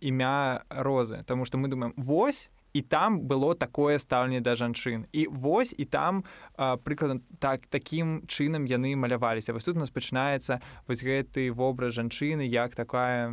імя 0.00 0.64
розы 0.68 1.22
Таму 1.26 1.46
што 1.46 1.58
мы 1.58 1.68
думаем 1.68 1.94
вось 1.96 2.50
і 2.72 2.82
там 2.82 3.20
было 3.20 3.54
такое 3.54 3.98
стаўленне 3.98 4.40
да 4.40 4.56
жанчын 4.56 5.06
і 5.12 5.26
вось 5.28 5.74
і 5.76 5.84
там 5.84 6.24
прыкладна 6.56 7.20
так 7.38 7.66
такім 7.68 8.24
чынам 8.26 8.64
яны 8.64 8.96
маляваліся 8.96 9.52
вось 9.52 9.64
тут 9.64 9.76
у 9.76 9.80
нас 9.80 9.90
пачынаецца 9.90 10.60
вось 10.88 11.04
гэты 11.04 11.52
вобраз 11.52 11.94
жанчыны 11.94 12.48
як 12.48 12.74
такая 12.74 13.32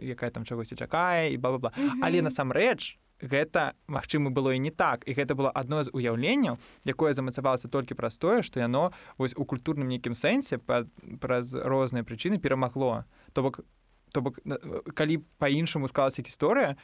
якая 0.00 0.30
там 0.30 0.44
чагосьці 0.44 0.76
чакае 0.76 1.32
і 1.32 1.36
ба-ба-ба 1.36 1.72
але 2.02 2.22
насамрэч 2.22 2.96
гэта 3.20 3.74
магчыма 3.86 4.30
было 4.30 4.54
і 4.54 4.58
не 4.58 4.70
так. 4.70 5.04
І 5.06 5.14
гэта 5.14 5.34
было 5.34 5.50
адно 5.50 5.84
з 5.84 5.90
уяўленняў 5.92 6.58
якое 6.84 7.14
замацавалася 7.14 7.68
толькі 7.68 7.94
праз 7.94 8.18
тое 8.18 8.42
што 8.42 8.60
яно 8.60 8.92
вось 9.18 9.36
у 9.36 9.44
культурным 9.44 9.88
нейкім 9.88 10.14
сэнсе 10.14 10.58
праз 11.20 11.54
розныя 11.54 12.04
прычыны 12.04 12.38
перамагло. 12.38 13.04
То 13.32 13.42
бок 13.42 13.60
то 14.12 14.22
бок 14.22 14.38
калі 14.94 15.22
па-іншаму 15.38 15.88
склалася 15.88 16.22
гісторыя 16.22 16.76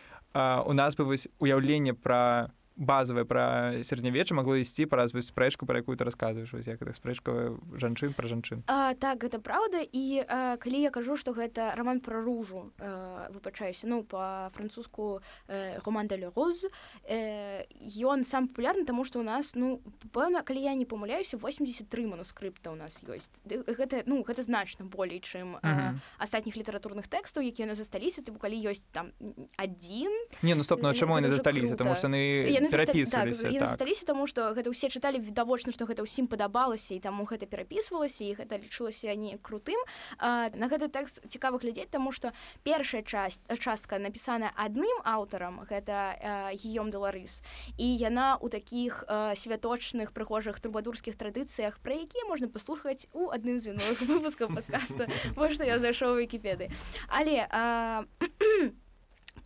у 0.64 0.72
нас 0.72 0.94
бы 0.96 1.04
вось 1.04 1.28
уяўленне 1.38 1.94
пра 1.94 2.52
базавае 2.76 3.24
пра 3.24 3.44
сярэднявечча 3.80 4.36
магло 4.36 4.60
ісці 4.60 4.86
праз 4.86 5.16
вось 5.16 5.32
спрэчку 5.32 5.64
пра 5.66 5.80
якую 5.80 5.96
ты 5.96 6.04
расказваеш 6.04 6.52
як 6.68 6.80
гэта 6.80 6.92
спрэчка 6.92 7.56
жанчын 7.72 8.12
пра 8.12 8.28
жанчын. 8.28 8.62
А, 8.68 8.92
так 8.94 9.24
гэта 9.24 9.40
праўда 9.40 9.80
і 9.80 10.24
а, 10.28 10.56
калі 10.60 10.84
я 10.84 10.90
кажу 10.92 11.16
што 11.16 11.32
гэта 11.32 11.72
роман 11.76 12.00
пра 12.00 12.20
ружу 12.20 12.72
выпачаюся 13.32 13.88
ну 13.88 14.04
па-французску 14.04 15.20
роман 15.48 16.06
де 16.06 16.20
роз 16.28 16.68
ён 17.08 18.24
сам 18.24 18.48
папулярны 18.48 18.84
таму 18.84 19.04
што 19.08 19.20
ў 19.20 19.24
нас 19.24 19.56
ну 19.56 19.80
пэўна 20.12 20.44
калі 20.44 20.60
я 20.60 20.74
не 20.76 20.84
памыляюся 20.84 21.40
83 21.40 22.06
манускрыпта 22.06 22.70
у 22.70 22.76
нас 22.76 23.00
ёсць 23.08 23.32
гэта 23.48 24.04
ну 24.04 24.20
гэта 24.22 24.44
значна 24.44 24.84
болей 24.84 25.24
чым 25.24 25.56
астатніх 26.20 26.56
літаратурных 26.56 27.08
тэкстаў 27.08 27.40
якія 27.40 27.66
на 27.66 27.74
засталіся 27.74 28.20
тыпу 28.20 28.36
калі 28.36 28.60
ёсць 28.68 28.84
там 28.92 29.16
адзін 29.56 30.12
не 30.42 30.54
ну 30.54 30.62
стоп 30.62 30.84
ну 30.84 30.92
чаму 30.92 31.16
яны 31.16 31.32
засталіся 31.32 31.76
таму 31.76 31.96
што 31.96 32.12
яны 32.12 32.65
перапісваліся 32.70 33.42
так, 33.42 33.52
так. 33.52 33.68
засталіся 33.68 34.06
тому 34.06 34.26
что 34.26 34.52
гэта 34.54 34.70
ўсе 34.70 34.88
чыталі 34.88 35.20
відавочна 35.20 35.72
што 35.72 35.86
гэта 35.86 36.02
ўсім 36.02 36.26
падабалася 36.26 36.94
і 36.94 37.00
таму 37.00 37.24
гэта 37.24 37.46
перапісвалася 37.46 38.24
і 38.24 38.34
гэта 38.34 38.58
лічылася 38.58 39.14
не 39.14 39.38
крутым. 39.38 39.78
А, 40.18 40.50
на 40.54 40.68
гэты 40.68 40.88
тэкст 40.88 41.22
цікава 41.28 41.58
глядзець 41.58 41.90
таму 41.90 42.12
што 42.12 42.32
першая 42.62 43.02
часть 43.02 43.42
частка 43.58 43.98
напісана 43.98 44.52
адным 44.56 45.02
аўтарам 45.04 45.64
гэта 45.68 46.52
гіём 46.54 46.90
деларыс 46.90 47.42
і 47.76 47.86
яна 47.86 48.36
у 48.40 48.48
такіх 48.48 49.04
святочных 49.34 50.12
прыгожых 50.12 50.60
трубадурскіх 50.60 51.16
традыцыях 51.16 51.78
пра 51.80 51.94
якія 51.94 52.24
можна 52.28 52.48
паслухаць 52.48 53.06
у 53.12 53.30
адным 53.30 53.58
з 53.58 53.72
віновых 53.72 54.00
выпускаў 54.02 54.54
подкаста 54.54 55.08
што 55.34 55.64
я 55.72 55.78
зайшоў 55.78 56.20
вкіпеды 56.22 56.70
але 57.08 57.46
а, 57.50 58.04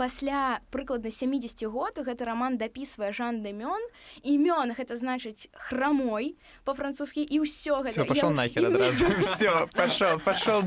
пасля 0.00 0.62
прыкладна 0.72 1.10
70 1.12 1.60
год 1.68 2.00
гэты 2.00 2.24
роман 2.24 2.56
дапісвае 2.56 3.12
жан 3.12 3.44
дэмён 3.44 3.84
імён 4.24 4.72
гэта 4.72 4.96
значыць 4.96 5.52
храмой 5.52 6.40
по-французскі 6.64 7.20
і 7.20 7.44
ўсё 7.44 7.84
гэта. 7.84 8.08
Пошел 8.08 8.32
нахер 8.32 8.72
адразу. 8.72 9.04
Все 9.20 9.68
пошел 9.76 10.16
пошел 10.24 10.64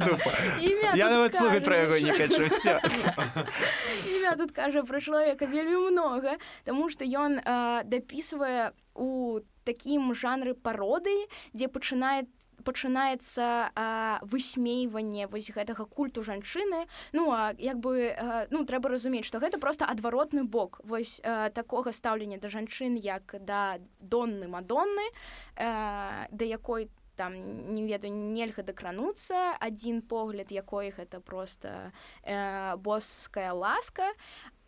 я 0.94 1.10
нават 1.10 1.34
слухаць 1.34 1.66
пра 1.66 1.82
яго 1.82 1.98
не 1.98 2.14
хочу 2.14 2.46
все 2.46 2.78
імя 4.06 4.38
тут 4.38 4.54
кажа 4.54 4.86
пра 4.86 5.02
чалавека 5.02 5.50
вельмі 5.50 5.90
много 5.90 6.38
тому 6.62 6.94
что 6.94 7.02
ён 7.02 7.42
дапісвае 7.90 8.78
у 8.94 9.42
такім 9.66 10.14
жанры 10.14 10.54
пароды 10.54 11.26
дзе 11.58 11.74
пачынает 11.74 12.30
пачынаецца 12.64 14.24
высмейванне 14.24 15.28
вось 15.28 15.52
гэтага 15.52 15.86
культу 15.86 16.24
жанчыны. 16.24 16.88
Ну 17.12 17.32
а 17.32 17.54
як 17.60 17.80
бы 17.80 18.10
а, 18.10 18.48
ну 18.50 18.66
трэба 18.66 18.90
разумець 18.90 19.26
што 19.28 19.40
гэта 19.44 19.60
просто 19.60 19.86
адваротны 19.86 20.44
бок. 20.44 20.82
Вось 20.84 21.22
а, 21.24 21.50
такога 21.50 21.92
стаўлення 21.92 22.40
да 22.40 22.50
жанчын 22.50 22.96
як 22.96 23.36
да 23.40 23.80
донны 24.00 24.48
мадонны 24.48 25.08
да 25.56 26.46
якой 26.46 26.90
там 27.16 27.74
не 27.74 27.86
ведаю 27.86 28.14
нельга 28.14 28.64
дакрануцца. 28.64 29.56
Адзін 29.60 30.02
погляд 30.02 30.52
якой 30.52 30.90
гэта 30.92 31.20
просто 31.20 31.92
э, 32.24 32.76
боская 32.78 33.54
ласка 33.54 34.14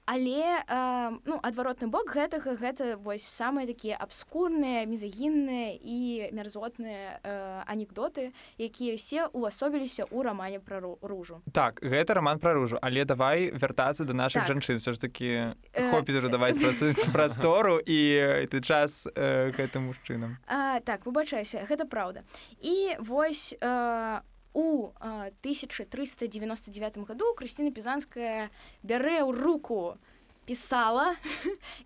але 0.06 0.62
э, 0.68 1.12
ну 1.26 1.39
адваротны 1.41 1.88
бок 1.88 2.13
гэтага 2.13 2.56
гэта 2.56 2.98
вось 2.98 3.26
самыя 3.26 3.65
такія 3.65 3.98
абскурныя 3.98 4.86
мезагінныя 4.86 5.78
і 5.82 6.30
мярзотныя 6.32 7.20
э, 7.24 7.63
анекдоты 7.65 8.32
якія 8.58 8.96
все 8.96 9.28
увасобіліся 9.34 10.06
ў 10.06 10.22
рамане 10.22 10.60
пра 10.60 10.80
ружу. 11.02 11.41
Так 11.52 11.82
гэта 11.82 12.13
роман 12.13 12.39
пра 12.39 12.54
ружу. 12.54 12.78
Але 12.82 13.06
давай 13.06 13.50
вяртацца 13.52 14.06
до 14.06 14.13
наших 14.13 14.46
так. 14.46 14.54
жанчын. 14.54 14.78
Все 14.78 14.94
ж 14.94 15.02
таки 15.02 15.56
э, 15.74 15.91
хопіць 15.91 16.15
уже 16.15 16.30
даваць 16.30 16.62
прастору 17.13 17.80
і 17.80 18.48
ты 18.48 18.62
час 18.62 19.08
э, 19.15 19.52
гэтым 19.52 19.89
мужчынам 19.89 20.38
так 20.86 21.06
выбачаюся 21.06 21.65
гэта 21.65 21.86
праўда 21.86 22.24
і 22.62 22.96
вось 23.00 23.54
у 23.54 23.65
э, 23.65 24.20
у 24.56 24.96
1399 25.44 26.98
году 27.04 27.36
Крысціна 27.36 27.76
Пізанская 27.76 28.48
бярэ 28.88 29.20
ў 29.28 29.36
руку 29.36 30.00
пісала 30.48 31.20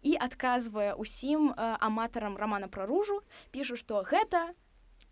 і 0.05 0.13
адказвае 0.27 0.93
усім 0.93 1.49
аматарам 1.57 2.37
рамана 2.37 2.69
пра 2.69 2.85
ружу, 2.85 3.25
піша, 3.49 3.73
што 3.73 4.05
гэта 4.05 4.53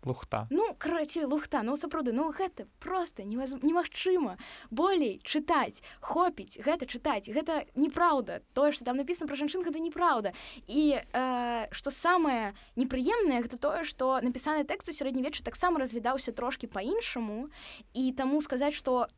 лухта. 0.04 0.46
Ну 0.50 0.74
карацей 0.78 1.24
лухта 1.24 1.62
ну 1.62 1.76
сапраўды 1.76 2.12
ну 2.12 2.30
гэта 2.32 2.66
просто 2.78 3.24
немагчыма 3.24 4.38
болей 4.70 5.20
чытаць 5.24 5.82
хопіць 6.00 6.58
гэта 6.58 6.86
чытаць. 6.86 7.28
Гэта 7.28 7.66
неправда. 7.74 8.42
Тое 8.54 8.72
что 8.72 8.84
там 8.84 8.96
написано 8.96 9.28
про 9.28 9.36
жанчын 9.36 9.62
гэта 9.62 9.78
неправда. 9.78 10.32
І 10.66 11.00
э, 11.12 11.68
самое 11.72 12.54
непрыемнае 12.76 13.42
гэта 13.42 13.58
тое 13.58 13.84
что 13.84 14.20
напісаны 14.22 14.64
тэкст 14.64 14.88
у 14.88 14.92
сярэднявеччы 14.92 15.42
таксама 15.42 15.80
разглядаўся 15.80 16.32
трошки 16.32 16.66
по-іншаму 16.66 17.50
і 17.94 18.12
таму 18.12 18.40
сказаць 18.42 18.74
что 18.74 19.08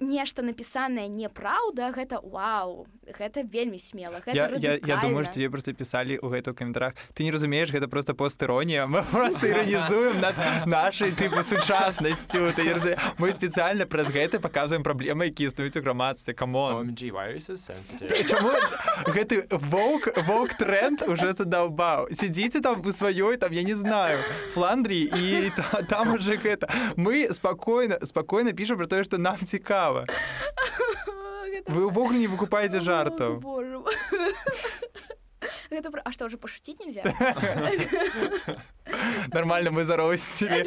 нешта 0.00 0.42
напісанае 0.42 1.06
неправда 1.08 1.92
гэта 1.94 2.18
вау 2.18 2.86
гэта 3.06 3.46
вельмі 3.46 3.78
смела 3.78 4.18
я, 4.26 4.50
я, 4.58 4.78
я 4.82 4.96
думаю 4.96 5.24
что 5.24 5.38
я 5.38 5.50
просто 5.50 5.72
пісалі 5.72 6.18
у 6.18 6.26
гэтых 6.34 6.54
каментарах 6.54 6.94
ты 7.14 7.22
не 7.22 7.30
разумееш 7.30 7.70
гэта 7.70 7.86
просто 7.86 8.14
постыронія 8.14 8.86
мы 8.86 9.02
просто 9.12 9.46
іранізуем 9.46 10.20
над 10.20 10.34
нашай 10.66 11.12
тыпу 11.12 11.42
сучаснасцю 11.42 12.50
ты 12.56 12.98
мы 13.18 13.30
спецыяльна 13.30 13.86
праз 13.86 14.10
гэта 14.10 14.40
показваем 14.40 14.82
праблемы 14.82 15.26
які 15.26 15.44
існуюць 15.44 15.76
у 15.76 15.82
грамадстве 15.82 16.34
камон. 16.34 16.94
Гэты 19.06 19.46
воўк 19.50 20.08
воўк 20.26 20.54
тренд 20.58 21.02
уже 21.06 21.32
задаўбаў 21.32 22.10
сядзіце 22.10 22.60
там 22.60 22.80
у 22.80 22.90
сваёй 22.90 23.36
там 23.36 23.52
я 23.52 23.62
не 23.62 23.74
знаю 23.74 24.18
фландрі 24.54 25.10
і 25.14 25.52
та, 25.54 25.82
там 25.82 26.14
уже 26.14 26.36
гэта 26.36 26.66
мы 26.96 27.32
спакойна 27.32 27.98
спакойна 28.02 28.52
пішам 28.52 28.76
про 28.76 28.86
тое 28.86 29.04
что 29.04 29.18
нам 29.18 29.38
цікава 29.38 29.83
вы 31.66 31.86
ўвогуле 31.86 32.18
не 32.18 32.28
выкупаеце 32.28 32.80
жартаў 32.80 33.40
гэта 35.70 35.90
а 36.04 36.12
что 36.12 36.26
уже 36.26 36.36
пошутить 36.36 36.80
нельзя 36.80 37.02
Нормально 39.32 39.70
мы 39.70 39.84
заросцілі 39.84 40.64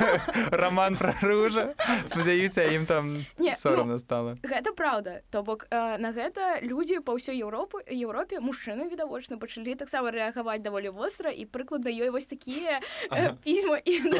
роман 0.50 0.96
пра 0.96 1.14
ружа 1.22 1.74
спадзяюся 2.06 2.64
ім 2.74 2.86
там 2.86 3.24
Не, 3.38 3.56
сорамна 3.56 3.98
стала 3.98 4.36
гэта 4.42 4.74
праўда 4.74 5.22
то 5.30 5.42
бок 5.42 5.66
э, 5.70 5.98
на 5.98 6.12
гэта 6.12 6.60
людзі 6.62 7.00
па 7.00 7.14
ўсёй 7.14 7.38
Еўропы 7.38 7.82
Еўропе 7.86 8.40
мужчыны 8.42 8.90
відавочна 8.90 9.38
пачалі 9.38 9.74
таксама 9.74 10.10
рэагаваць 10.10 10.62
даволі 10.62 10.90
востра 10.90 11.30
і 11.30 11.46
прыкладна 11.46 11.94
ёй 11.94 12.10
вось 12.10 12.26
такія 12.26 12.80
э, 13.10 13.34
пісьма 13.44 13.78
і 13.84 14.00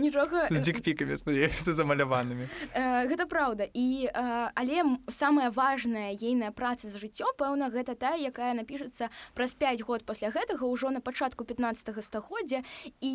нічога 0.00 0.46
з 0.50 0.60
дзікпікамі 0.60 1.16
спадзяюся 1.16 1.72
замаляванымі. 1.72 2.48
Э, 2.74 3.06
гэта 3.10 3.26
праўда 3.26 3.66
і 3.74 4.06
э, 4.06 4.50
але 4.54 4.84
самая 5.08 5.50
важная 5.50 6.14
ейная 6.14 6.50
праца 6.50 6.88
за 6.88 6.98
жыццё 6.98 7.26
пэўна 7.36 7.70
гэта 7.74 7.94
тая 7.94 8.16
якая 8.16 8.54
напішацца 8.54 9.10
праз 9.34 9.54
5 9.54 9.82
год 9.82 10.04
пасля 10.04 10.30
гэтага 10.30 10.66
ўжо 10.66 10.90
на 10.90 11.00
пачатку 11.00 11.39
15 11.44 12.04
стагоддзя 12.04 12.62
і 13.00 13.12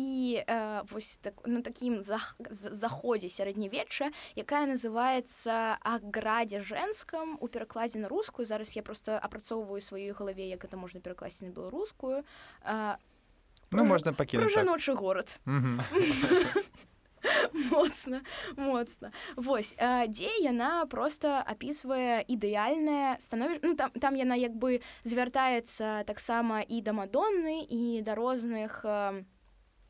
э, 0.48 0.82
вось 0.92 1.16
так, 1.22 1.34
на 1.46 1.60
такім 1.62 2.00
зах- 2.00 2.34
заходзе 2.50 3.28
сярэднявечча 3.28 4.10
якая 4.36 4.66
называется 4.66 5.76
о 5.82 5.98
градзе 6.02 6.60
жэнскам 6.60 7.38
у 7.40 7.48
перакладзе 7.48 7.98
на 7.98 8.08
рускую 8.08 8.46
зараз 8.46 8.76
я 8.76 8.82
просто 8.82 9.18
апрацоўваю 9.18 9.80
сваёй 9.80 10.12
галаве 10.12 10.48
як 10.48 10.64
это 10.64 10.76
можна 10.76 11.00
перакласці 11.00 11.44
на 11.44 11.50
беларускую 11.50 12.24
э, 12.64 12.96
ну 13.70 13.84
можна 13.84 14.12
про 14.12 14.24
пакінуць 14.24 14.54
так. 14.54 14.64
жаночы 14.64 14.94
горад 14.94 15.38
Мгм. 15.44 15.82
моцна 17.70 18.20
моцна 18.56 19.12
вось 19.36 19.74
а, 19.78 20.06
дзе 20.06 20.30
яна 20.42 20.86
просто 20.86 21.42
апісвае 21.46 22.24
ідэальнае 22.28 23.18
становіш 23.18 23.58
ну 23.62 23.74
там 23.74 23.90
там 23.90 24.16
яна 24.16 24.36
як 24.36 24.56
бы 24.56 24.80
звяртаецца 25.04 26.04
таксама 26.06 26.62
і 26.62 26.80
да 26.80 26.92
мадонны 26.92 27.64
і 27.64 28.02
да 28.02 28.14
розных 28.14 28.84
а, 28.84 29.22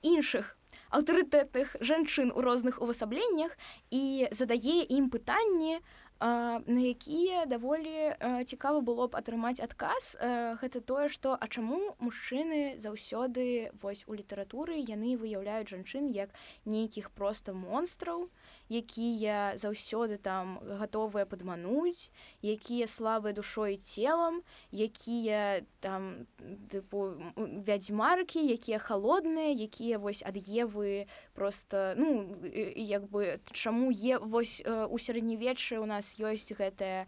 іншых 0.02 0.56
аўтарытэтных 0.90 1.76
жанчын 1.80 2.30
у 2.30 2.40
розных 2.40 2.80
увасабленнях 2.80 3.56
і 3.90 4.28
задае 4.30 4.86
ім 4.86 5.10
пытанні 5.10 5.80
а, 5.80 5.82
на 6.20 6.80
якія 6.80 7.44
даволі 7.46 8.16
цікава 8.48 8.80
было 8.80 9.08
б 9.08 9.20
атрымаць 9.20 9.60
адказ 9.60 10.16
гэта 10.62 10.80
тое 10.80 11.08
што 11.12 11.36
а 11.36 11.48
чаму 11.48 11.96
мужчыны 12.00 12.80
заўсёды 12.80 13.68
вось 13.82 14.04
у 14.08 14.16
літаратуры 14.16 14.80
яны 14.80 15.16
выяўляюць 15.20 15.68
жанчын 15.68 16.08
як 16.08 16.32
нейкіх 16.64 17.10
проста 17.10 17.52
монстраў 17.52 18.28
якія 18.68 19.54
заўсёды 19.56 20.18
там 20.18 20.58
гатовыя 20.62 21.26
падмануць 21.26 22.10
якія 22.42 22.86
слабыя 22.86 23.32
душой 23.32 23.76
целам 23.76 24.42
якія 24.72 25.62
там 25.80 26.26
тыпу 26.70 27.14
вядзьмаркі 27.36 28.42
якія 28.42 28.78
холодныя 28.78 29.54
якія 29.54 29.98
вось 29.98 30.22
ад 30.26 30.36
евы 30.36 31.06
просто 31.34 31.94
ну 31.96 32.34
як 32.74 33.06
бы 33.06 33.38
чаму 33.52 33.92
е 33.92 34.18
вось 34.18 34.62
у 34.66 34.96
сярэднявеччы 34.98 35.78
у 35.78 35.86
нас 35.86 36.18
ёсць 36.18 36.50
гэтая 36.50 37.06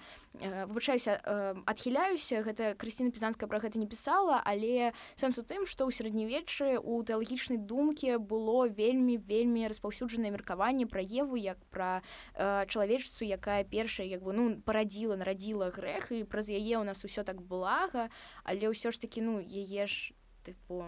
выбачаюся 0.71 1.19
адхіляюся 1.67 2.43
гэта 2.43 2.75
Крысціна 2.79 3.11
пізанская 3.11 3.49
пра 3.49 3.59
гэта 3.59 3.79
не 3.79 3.87
пісала 3.87 4.43
але 4.45 4.93
сэнс 5.17 5.39
у 5.39 5.43
тым 5.43 5.67
што 5.67 5.89
ў 5.89 5.95
сярэднявеччы 5.97 6.79
у 6.79 7.03
тэалагічнай 7.03 7.59
думкі 7.59 8.23
было 8.23 8.69
вельмі 8.69 9.19
вельмі 9.19 9.67
распаўсюджанае 9.67 10.31
меркаванне 10.31 10.87
пра 10.87 11.03
еву 11.03 11.35
як 11.49 11.59
пра 11.73 12.05
э, 12.37 12.67
чалавечцу 12.69 13.25
якая 13.25 13.65
першая 13.65 14.07
як 14.07 14.21
бы 14.21 14.37
ну 14.37 14.61
парадзіла 14.61 15.17
нарадзіла 15.17 15.73
грэх 15.73 16.13
і 16.13 16.25
праз 16.29 16.53
яе 16.53 16.77
ў 16.77 16.85
нас 16.85 17.01
усё 17.09 17.25
так 17.25 17.41
блага 17.41 18.13
але 18.45 18.69
ўсё 18.69 18.93
ж 18.93 19.01
таки 19.01 19.25
ну 19.25 19.41
яе 19.41 19.89
ж 19.89 20.13
тыпу 20.45 20.85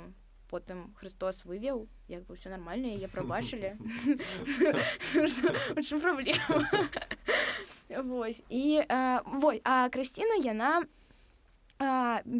потым 0.51 0.93
Христос 0.99 1.45
вывеў 1.47 1.87
як 2.09 2.27
бы 2.27 2.35
все 2.35 2.51
нормально 2.51 2.91
яе 2.91 3.09
прабачылі. 3.09 3.79
Чым 5.87 6.01
праблема? 6.03 6.67
Вось 8.05 8.43
і 8.49 8.83
э, 8.83 9.21
вось 9.27 9.61
а 9.65 9.89
Крысціна 9.89 10.39
яна 10.43 10.83
а, 10.83 11.00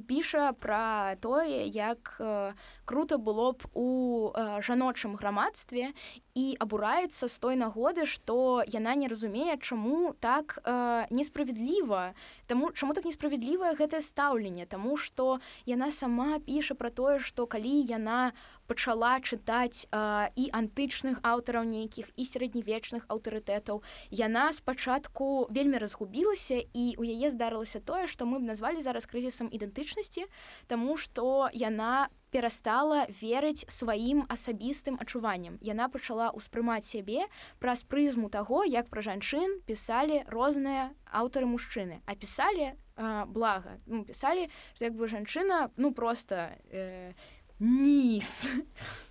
піша 0.07 0.53
пра 0.53 1.17
тое 1.21 1.65
як 1.65 2.17
э, 2.21 2.53
круто 2.85 3.17
было 3.17 3.53
б 3.53 3.65
у 3.73 4.33
э, 4.37 4.61
жаночым 4.61 5.17
грамадстве 5.17 5.97
і 6.37 6.57
абураецца 6.61 7.25
з 7.25 7.39
той 7.41 7.57
нагоды 7.57 8.05
што 8.05 8.61
яна 8.69 8.95
не 8.95 9.09
разумее 9.09 9.57
чаму 9.57 10.13
так 10.21 10.61
э, 10.65 11.07
несправядліва 11.09 12.13
таму 12.47 12.69
чаму 12.73 12.93
так 12.93 13.05
несправядлівае 13.05 13.73
гэтае 13.75 14.05
стаўленне 14.05 14.67
Таму 14.67 14.97
што 14.97 15.41
яна 15.65 15.91
сама 15.91 16.39
піша 16.45 16.77
пра 16.77 16.91
тое 16.91 17.19
што 17.19 17.47
калі 17.49 17.81
яна 17.89 18.33
пачала 18.71 19.19
чытаць 19.19 19.91
э, 19.91 20.31
і 20.39 20.45
антычных 20.55 21.19
аўтараў 21.27 21.67
нейкіх 21.67 22.07
і 22.15 22.23
сярэднявечных 22.23 23.11
аўтарытэтаў. 23.11 23.83
Яна 24.15 24.55
спачатку 24.55 25.51
вельмі 25.51 25.83
разгубілася 25.83 26.63
і 26.63 26.95
у 26.95 27.03
яе 27.03 27.35
здарылася 27.35 27.83
тое 27.83 28.07
што 28.07 28.31
мы 28.31 28.39
б 28.39 28.47
назвалі 28.47 28.79
зараз 28.79 29.11
крызісам 29.11 29.51
ідэнтычнасці 29.51 30.31
Таму 30.71 30.97
што 30.97 31.51
яна 31.53 32.09
перастала 32.31 33.07
верыць 33.21 33.67
сваім 33.67 34.23
асабістым 34.31 34.99
адчуванням. 35.03 35.59
Яна 35.67 35.91
пачала 35.91 36.31
ўспрымаць 36.31 36.87
сябе 36.87 37.27
праз 37.59 37.83
прызму 37.83 38.31
таго 38.31 38.63
як 38.63 38.87
пра 38.87 39.03
жанчын 39.03 39.59
пісалі 39.67 40.23
розныя 40.31 40.95
аўтары 41.11 41.51
мужчыны. 41.51 42.03
А 42.07 42.15
пісалі 42.15 42.71
э, 42.71 43.25
блага. 43.27 43.83
Ну, 43.87 44.05
пісалі 44.07 44.47
што 44.79 44.87
як 44.87 44.95
бы 44.95 45.11
жанчына 45.11 45.71
ну 45.77 45.91
просто 45.91 46.55
э, 46.71 47.19
низ. 47.61 48.49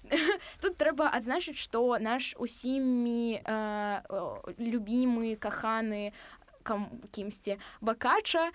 Тут 0.62 0.78
трэба 0.82 1.10
адзначыць 1.14 1.58
што 1.62 1.98
наш 2.02 2.34
усімі 2.42 3.38
э, 3.38 4.02
любімы 4.58 5.38
каханы 5.38 6.12
кам- 6.70 7.02
кімсьці 7.12 7.58
бакача 7.82 8.46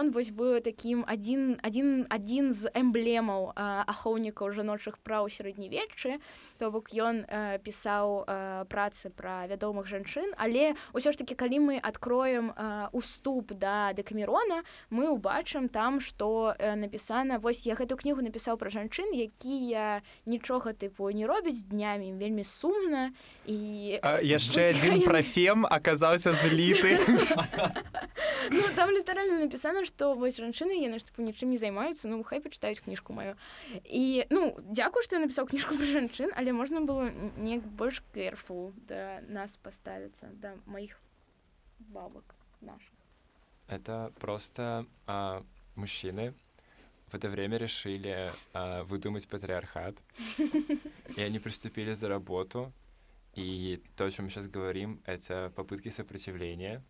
ён 0.00 0.10
вось 0.16 0.32
быў 0.32 0.60
такім 0.64 1.04
адзін 1.04 1.60
адзін 1.62 2.06
адзін 2.08 2.52
з 2.56 2.70
эмблемаў 2.72 3.52
э, 3.52 3.84
ахоўнікаў 3.92 4.52
жаночых 4.56 4.96
праў 5.04 5.28
сярэднявеччы. 5.28 6.16
То 6.58 6.70
бок 6.72 6.88
ён 6.96 7.26
э, 7.28 7.58
пісаў 7.60 8.24
э, 8.24 8.64
працы 8.72 9.10
пра 9.10 9.44
вядомых 9.50 9.84
жанчын. 9.86 10.32
Але 10.40 10.72
ўсё 10.96 11.12
ж 11.12 11.16
таки 11.20 11.34
калі 11.34 11.58
мы 11.60 11.74
адкроем 11.82 12.52
э, 12.56 12.88
уступ 12.92 13.52
да 13.52 13.92
дэкамерона 13.92 14.62
мы 14.90 15.10
ўбачым 15.12 15.68
там 15.68 16.00
што 16.00 16.54
э, 16.58 16.74
напісана 16.78 17.38
вось 17.38 17.66
я 17.66 17.74
гэту 17.74 17.96
кнігу 18.00 18.22
напісаў 18.22 18.56
пра 18.56 18.70
жанчын 18.70 19.12
якія 19.12 20.00
нічога 20.26 20.72
тыпу 20.72 21.10
не 21.12 21.26
робяць 21.26 21.62
днямі 21.66 22.12
вельмі 22.16 22.44
сумна. 22.44 23.10
І 23.46 23.98
яшчэ 24.22 24.62
Вось 24.62 24.76
адзін 24.78 24.94
я- 25.02 25.06
прафем 25.10 25.66
аказаўся 25.66 26.32
зліты 26.32 26.96
Ну, 28.50 28.62
там 28.76 28.90
літаральна 28.90 29.40
напісана 29.42 29.84
што 29.84 30.14
вось 30.14 30.38
жанчыны 30.38 30.76
яны 30.78 30.98
ж 30.98 31.08
тыпу 31.08 31.22
нічым 31.26 31.50
не 31.50 31.58
займаюцца 31.58 32.06
ну 32.08 32.22
хай 32.22 32.38
пачытаюць 32.40 32.80
кніжку 32.84 33.12
маю 33.16 33.34
і 33.82 34.26
ну 34.30 34.54
дзякую 34.62 35.02
што 35.02 35.18
я 35.18 35.24
напісаў 35.24 35.50
кніжку 35.50 35.74
пра 35.74 35.86
жанчын 35.86 36.30
але 36.36 36.54
можна 36.54 36.82
было 36.86 37.10
неяк 37.36 37.66
больш 37.66 38.02
кэрфул 38.14 38.70
да 38.86 39.18
нас 39.26 39.58
паставіцца 39.58 40.30
да 40.38 40.54
маіх 40.66 41.00
бабак 41.90 42.38
наших 42.60 42.96
Это 43.68 44.12
просто 44.20 44.86
а, 45.06 45.42
мужчины 45.74 46.34
в 47.08 47.14
это 47.14 47.28
время 47.28 47.58
решили 47.58 48.32
а, 48.52 48.84
выдумать 48.84 49.26
патриархат, 49.28 49.96
и 51.16 51.20
они 51.20 51.38
приступили 51.38 51.92
за 51.94 52.08
работу. 52.08 52.72
И 53.34 53.82
то, 53.96 54.04
о 54.04 54.10
чем 54.10 54.26
мы 54.26 54.30
сейчас 54.30 54.48
говорим, 54.48 55.02
это 55.04 55.52
попытки 55.54 55.90
сопротивления. 55.90 56.82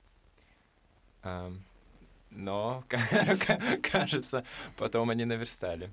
Но, 2.31 2.85
ка- 2.89 3.79
кажется, 3.83 4.45
потом 4.77 5.11
они 5.11 5.25
наверстали. 5.25 5.91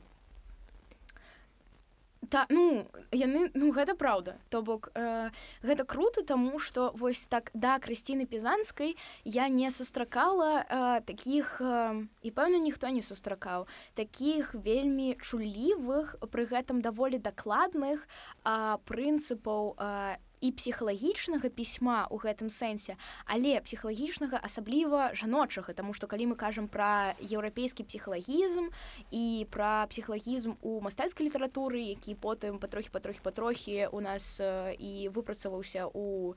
та 2.34 2.46
ну 2.50 2.88
яны 3.12 3.52
ну 3.54 3.72
гэта 3.72 3.93
праўда 3.93 4.38
то 4.50 4.62
бок 4.62 4.89
э, 4.96 5.30
гэта 5.62 5.86
круто 5.86 6.24
таму 6.26 6.58
што 6.58 6.91
вось 6.98 7.28
так 7.28 7.52
да 7.54 7.78
крысціны 7.78 8.26
пізанскай 8.26 8.98
я 9.24 9.48
не 9.50 9.69
сустракала 9.69 10.65
э, 10.65 11.02
такіх 11.06 11.62
э, 11.62 12.08
і 12.24 12.32
пэўна 12.32 12.58
ніхто 12.58 12.89
не 12.89 13.02
сустракаў 13.06 13.67
такіх 13.93 14.56
вельмі 14.56 15.13
чулівых 15.22 16.15
пры 16.34 16.50
гэтым 16.50 16.82
даволі 16.82 17.22
дакладных 17.22 18.02
э, 18.02 18.78
прынцыпаў 18.89 19.76
э, 19.78 20.17
і 20.43 20.51
псіхалагічнага 20.51 21.47
пісьма 21.47 22.03
ў 22.12 22.19
гэтым 22.19 22.51
сэнсе 22.51 22.99
але 23.23 23.63
псіхалагічнага 23.63 24.43
асабліва 24.43 25.15
жаночага 25.15 25.71
тому 25.71 25.95
что 25.95 26.12
калі 26.12 26.34
мы 26.34 26.36
кажам 26.36 26.67
пра 26.67 27.15
еўрапейскі 27.23 27.88
псіхалагізм 27.88 28.67
і 29.08 29.47
пра 29.47 29.88
псіхалагізм 29.88 30.60
у 30.60 30.84
мастацкай 30.84 31.32
літаратуры 31.32 31.79
які 31.79 32.19
потым 32.19 32.60
патрохі 32.60 32.91
патрохі 32.91 33.23
патрохі 33.23 33.88
у 33.95 34.03
нас 34.03 34.43
і 34.43 35.08
выпрацаваўся 35.15 35.88
у 35.88 36.36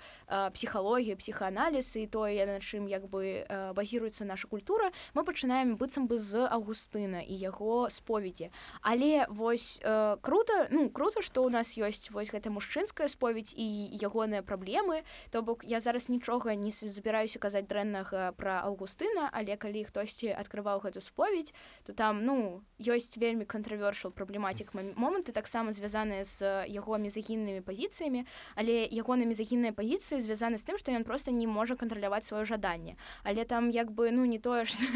псіхалогію 0.54 1.16
псіхааналіз 1.18 1.96
і 1.96 2.06
тое 2.06 2.46
на 2.46 2.62
чым 2.62 2.86
як 2.86 3.10
бы 3.10 3.42
базіруецца 3.74 4.22
наша 4.22 4.46
культура 4.46 4.94
мы 5.14 5.26
пачынаем 5.26 5.74
быццам 5.74 6.06
бы 6.06 6.22
з 6.22 6.46
августына 6.46 7.26
і 7.26 7.34
яго 7.34 7.90
споведзі. 7.90 8.50
Але 8.82 9.26
вось 9.28 9.80
круто 10.20 10.68
ну 10.70 10.90
круто 10.90 11.22
что 11.22 11.42
у 11.44 11.50
нас 11.50 11.74
ёсць 11.74 12.10
вось 12.10 12.30
гэта 12.30 12.50
мужчынская 12.54 13.08
споведь 13.08 13.54
і 13.56 13.95
ягоныя 13.96 14.42
праблемы 14.42 15.02
то 15.30 15.42
бок 15.42 15.64
я 15.64 15.80
зараз 15.80 16.09
нічога 16.09 16.54
не 16.54 16.70
забіраюся 16.70 17.38
казаць 17.38 17.66
дрэннага 17.66 18.32
пра 18.37 18.61
августына 18.68 19.30
але 19.32 19.56
калі 19.56 19.85
хтосьці 19.85 20.37
открываў 20.37 20.85
гэту 20.85 21.00
споведь 21.00 21.54
то 21.85 21.92
там 21.92 22.24
ну 22.24 22.62
ёсць 22.78 23.16
вельмі 23.16 23.44
кантравершал 23.44 24.12
праблематик 24.12 24.74
моманты 24.74 25.32
таксама 25.32 25.72
звязаныя 25.72 26.24
з 26.24 26.68
яго 26.68 26.98
мезагіннымі 26.98 27.64
пазіцыямі 27.64 28.26
але 28.54 28.85
ягоны 28.87 29.26
мезагінныя 29.26 29.72
пазіцыі 29.72 30.20
звязаны 30.20 30.59
з 30.59 30.68
тым 30.68 30.76
што 30.78 30.92
ён 30.92 31.04
просто 31.04 31.30
не 31.32 31.46
можа 31.46 31.76
кантраляваць 31.76 32.24
сваё 32.28 32.44
жаданне. 32.44 32.96
Але 33.24 33.44
там 33.44 33.70
як 33.70 33.90
бы 33.90 34.11
ну 34.11 34.24
не 34.24 34.38
тое 34.38 34.64
ж 34.64 34.72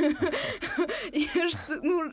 ну, 1.82 2.12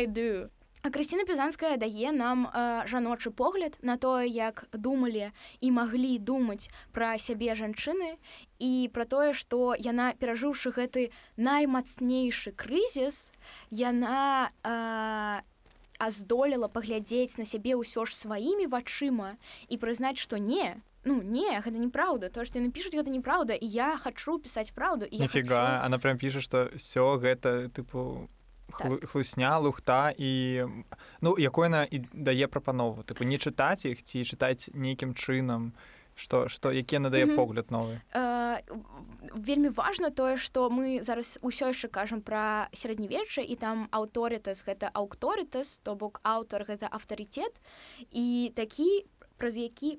iду 0.00 0.50
А 0.60 0.63
Крысціна 0.84 1.24
Пзанская 1.24 1.76
дае 1.80 2.12
нам 2.12 2.44
э, 2.52 2.86
жаночы 2.86 3.30
погляд 3.30 3.78
на 3.80 3.96
тое, 3.96 4.28
як 4.28 4.68
думалі 4.72 5.32
і 5.60 5.70
маглі 5.70 6.18
думаць 6.18 6.68
пра 6.92 7.16
сябе 7.16 7.56
жанчыны 7.56 8.20
і 8.60 8.90
пра 8.92 9.08
тое, 9.08 9.32
што 9.32 9.72
яна 9.72 10.12
перажыўшы 10.12 10.76
гэты 10.76 11.08
наймацнейшы 11.40 12.52
крызіс, 12.52 13.32
яна 13.72 14.52
э, 14.60 15.40
аздолела 15.96 16.68
паглядзець 16.68 17.40
на 17.40 17.48
сябе 17.48 17.80
ўсё 17.80 18.04
ж 18.04 18.12
сваімі 18.12 18.68
вачыма 18.68 19.40
і 19.72 19.80
прызнаць, 19.80 20.20
што 20.20 20.36
не, 20.36 20.76
Ну 21.04 21.20
не 21.20 21.60
гэта 21.60 21.76
неправда 21.76 22.32
то 22.32 22.44
што 22.48 22.58
яны 22.58 22.72
пішуць 22.72 22.96
гэта 22.96 23.12
неправда 23.12 23.52
і 23.52 23.66
я 23.68 23.96
хачу 24.00 24.40
пісаць 24.40 24.72
праўду 24.72 25.04
і 25.04 25.28
фіга 25.28 25.60
хочу... 25.60 25.84
она 25.84 25.98
прям 26.00 26.16
піша 26.16 26.40
што 26.40 26.72
все 26.80 27.04
гэта 27.20 27.68
тыпу 27.68 28.28
хлу, 28.72 28.96
так. 28.96 29.10
хлусня 29.10 29.58
лухта 29.58 30.14
і 30.18 30.64
ну 31.20 31.38
якой 31.38 31.66
яна 31.66 31.84
і 31.90 31.98
дае 32.12 32.46
прапанову 32.46 33.02
тыпу 33.02 33.24
не 33.24 33.38
чытаць 33.38 33.86
іх 33.86 34.02
ці 34.02 34.24
чытаць 34.24 34.70
нейкім 34.74 35.14
чынам 35.14 35.72
что 36.14 36.48
что 36.48 36.72
які 36.72 36.98
надае 36.98 37.24
mm 37.24 37.30
-hmm. 37.30 37.36
погляд 37.36 37.70
новы 37.70 38.00
uh, 38.14 38.58
вельмі 39.34 39.68
важно 39.68 40.10
тое 40.10 40.36
что 40.36 40.70
мы 40.70 41.02
зараз 41.02 41.38
ўсё 41.42 41.66
яшчэ 41.66 41.88
кажам 41.88 42.20
пра 42.20 42.68
сярэднявечча 42.72 43.42
і 43.42 43.56
там 43.56 43.88
аўторытас 43.90 44.64
гэта 44.66 44.90
аўторытас 44.92 45.80
то 45.82 45.94
бок 45.94 46.20
аўтар 46.22 46.64
гэта 46.64 46.88
аўтарытет 46.90 47.52
і 48.12 48.52
такі 48.54 49.06
праз 49.36 49.56
які 49.56 49.98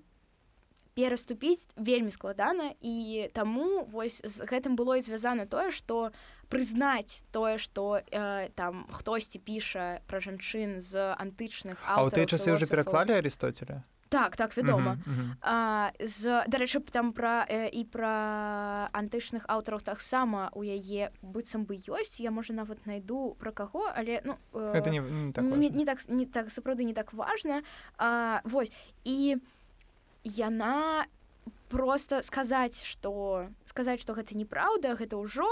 пераступіць 0.96 1.68
вельмі 1.76 2.12
складана 2.12 2.72
і 2.82 3.28
таму 3.36 3.84
вось 3.92 4.22
з 4.24 4.48
гэтым 4.48 4.80
было 4.80 4.96
і 4.96 5.04
звязана 5.04 5.46
тое 5.46 5.70
што 5.72 6.12
прызнаць 6.48 7.28
тое 7.36 7.60
што 7.60 8.00
э, 8.00 8.50
там 8.56 8.88
хтосьці 8.90 9.44
піша 9.44 10.00
пра 10.08 10.24
жанчын 10.24 10.80
з 10.80 11.12
антычных 11.20 11.76
а 11.84 12.00
ў 12.00 12.16
тыя 12.16 12.26
часы 12.26 12.56
уже 12.56 12.66
пераклалі 12.72 13.20
арыстоцеля 13.20 13.84
так 14.16 14.36
так 14.38 14.58
вядома. 14.58 14.92
Uh 14.92 14.98
-huh, 14.98 15.14
uh 15.14 15.20
-huh. 15.20 15.36
А, 15.42 15.92
з 16.00 16.24
дарэчы 16.48 16.80
там 16.92 17.14
пра 17.14 17.46
э, 17.50 17.70
і 17.70 17.84
пра 17.84 18.90
антычных 18.94 19.46
аўтараў 19.48 19.82
таксама 19.82 20.50
у 20.54 20.64
яе 20.64 21.12
быццам 21.22 21.66
бы 21.66 21.76
ёсць 21.76 22.24
я 22.24 22.32
можа 22.32 22.54
нават 22.54 22.86
найду 22.86 23.36
пра 23.40 23.52
каго 23.52 23.92
але 23.96 24.22
ну 24.24 24.36
э, 24.54 24.74
это 24.74 24.90
не, 24.90 25.00
не, 25.00 25.32
так 25.32 25.44
не, 25.44 25.70
не 25.70 25.86
так 25.86 26.00
не 26.10 26.26
так 26.26 26.50
сапраўды 26.50 26.84
не 26.84 26.94
так 26.94 27.14
важна. 27.14 27.62
А, 27.98 28.42
вось 28.44 28.72
і 29.04 29.38
яна 30.26 31.06
просто 31.70 32.22
сказаць 32.22 32.84
что 32.84 33.48
сказаць 33.66 34.02
что 34.02 34.14
гэта 34.14 34.36
неправда 34.36 34.98
гэта 34.98 35.18
ўжо 35.22 35.48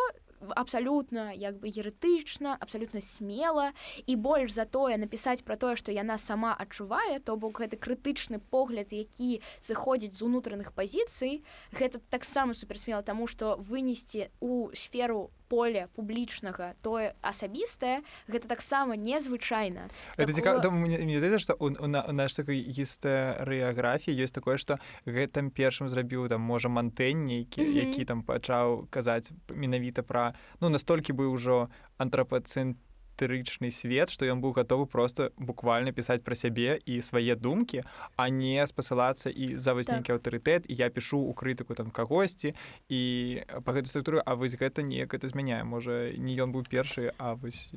абсалютна 0.56 1.32
як 1.32 1.60
бы 1.60 1.68
еретычна 1.68 2.58
абсалютна 2.60 3.02
смела 3.02 3.72
і 4.06 4.16
больш 4.16 4.54
за 4.54 4.66
тое 4.66 4.98
напісаць 4.98 5.44
пра 5.44 5.56
тое 5.56 5.76
што 5.76 5.92
яна 5.96 6.18
сама 6.18 6.54
адчувае 6.54 7.20
то 7.24 7.38
бок 7.38 7.62
гэты 7.64 7.78
крытычны 7.78 8.40
погляд 8.40 8.92
які 8.92 9.42
зыходзіць 9.62 10.18
з 10.18 10.22
унутраных 10.26 10.74
пазіцый 10.74 11.44
гэта 11.72 12.02
таксама 12.10 12.54
суперсмела 12.54 13.04
таму 13.04 13.28
што 13.28 13.56
вынесці 13.56 14.30
у 14.42 14.70
сферу 14.74 15.32
поле 15.54 15.86
публічнага 15.94 16.74
тое 16.82 17.14
асабістае 17.22 18.02
гэта 18.26 18.50
таксама 18.50 18.98
незвычайна. 18.98 19.86
Это 20.18 20.34
цікава 20.34 20.66
мне 20.74 21.22
здаецца 21.22 21.38
што 21.38 21.54
у 21.62 21.70
наш 21.86 22.34
такой 22.34 22.66
гістарыяграфіі 22.66 24.18
ёсць 24.18 24.34
такое 24.34 24.58
што 24.58 24.82
гэтым 25.06 25.54
першым 25.54 25.94
зрабіў 25.94 26.26
там 26.34 26.42
можа 26.42 26.74
мантэнь 26.74 27.22
нейкі 27.22 27.62
які 27.62 28.02
там 28.10 28.26
пачаў 28.26 28.90
казаць 28.90 29.30
менавіта 29.54 30.02
пра 30.02 30.34
ну 30.58 30.74
настолькі 30.74 31.14
бы 31.14 31.30
ўжо 31.30 31.70
антрапацэнт 32.02 32.82
эзотэрычны 33.14 33.72
свет 33.72 34.10
што 34.10 34.26
ён 34.26 34.42
быў 34.42 34.54
гатовы 34.54 34.86
просто 34.86 35.32
буквально 35.38 35.94
пісаць 35.94 36.24
пра 36.24 36.36
сябе 36.36 36.80
і 36.86 37.02
свае 37.02 37.36
думкі 37.36 37.84
а 38.18 38.30
не 38.30 38.66
спасылацца 38.68 39.30
і 39.30 39.58
за 39.58 39.74
вось 39.74 39.88
нейкі 39.88 40.14
так. 40.14 40.18
аўтарытэт 40.18 40.66
я 40.70 40.90
пішу 40.90 41.20
у 41.20 41.34
крытыку 41.34 41.76
там 41.76 41.92
кагосьці 41.92 42.54
і 42.90 43.44
па 43.64 43.74
гэтай 43.74 43.90
структуры 43.90 44.22
А 44.26 44.36
вось 44.36 44.56
гэта 44.56 44.82
неяк 44.82 45.14
это 45.14 45.28
змяняе 45.28 45.64
можа 45.64 46.12
не 46.18 46.36
ён 46.38 46.52
быў 46.52 46.66
першы 46.70 47.14
а 47.18 47.36
вось 47.36 47.72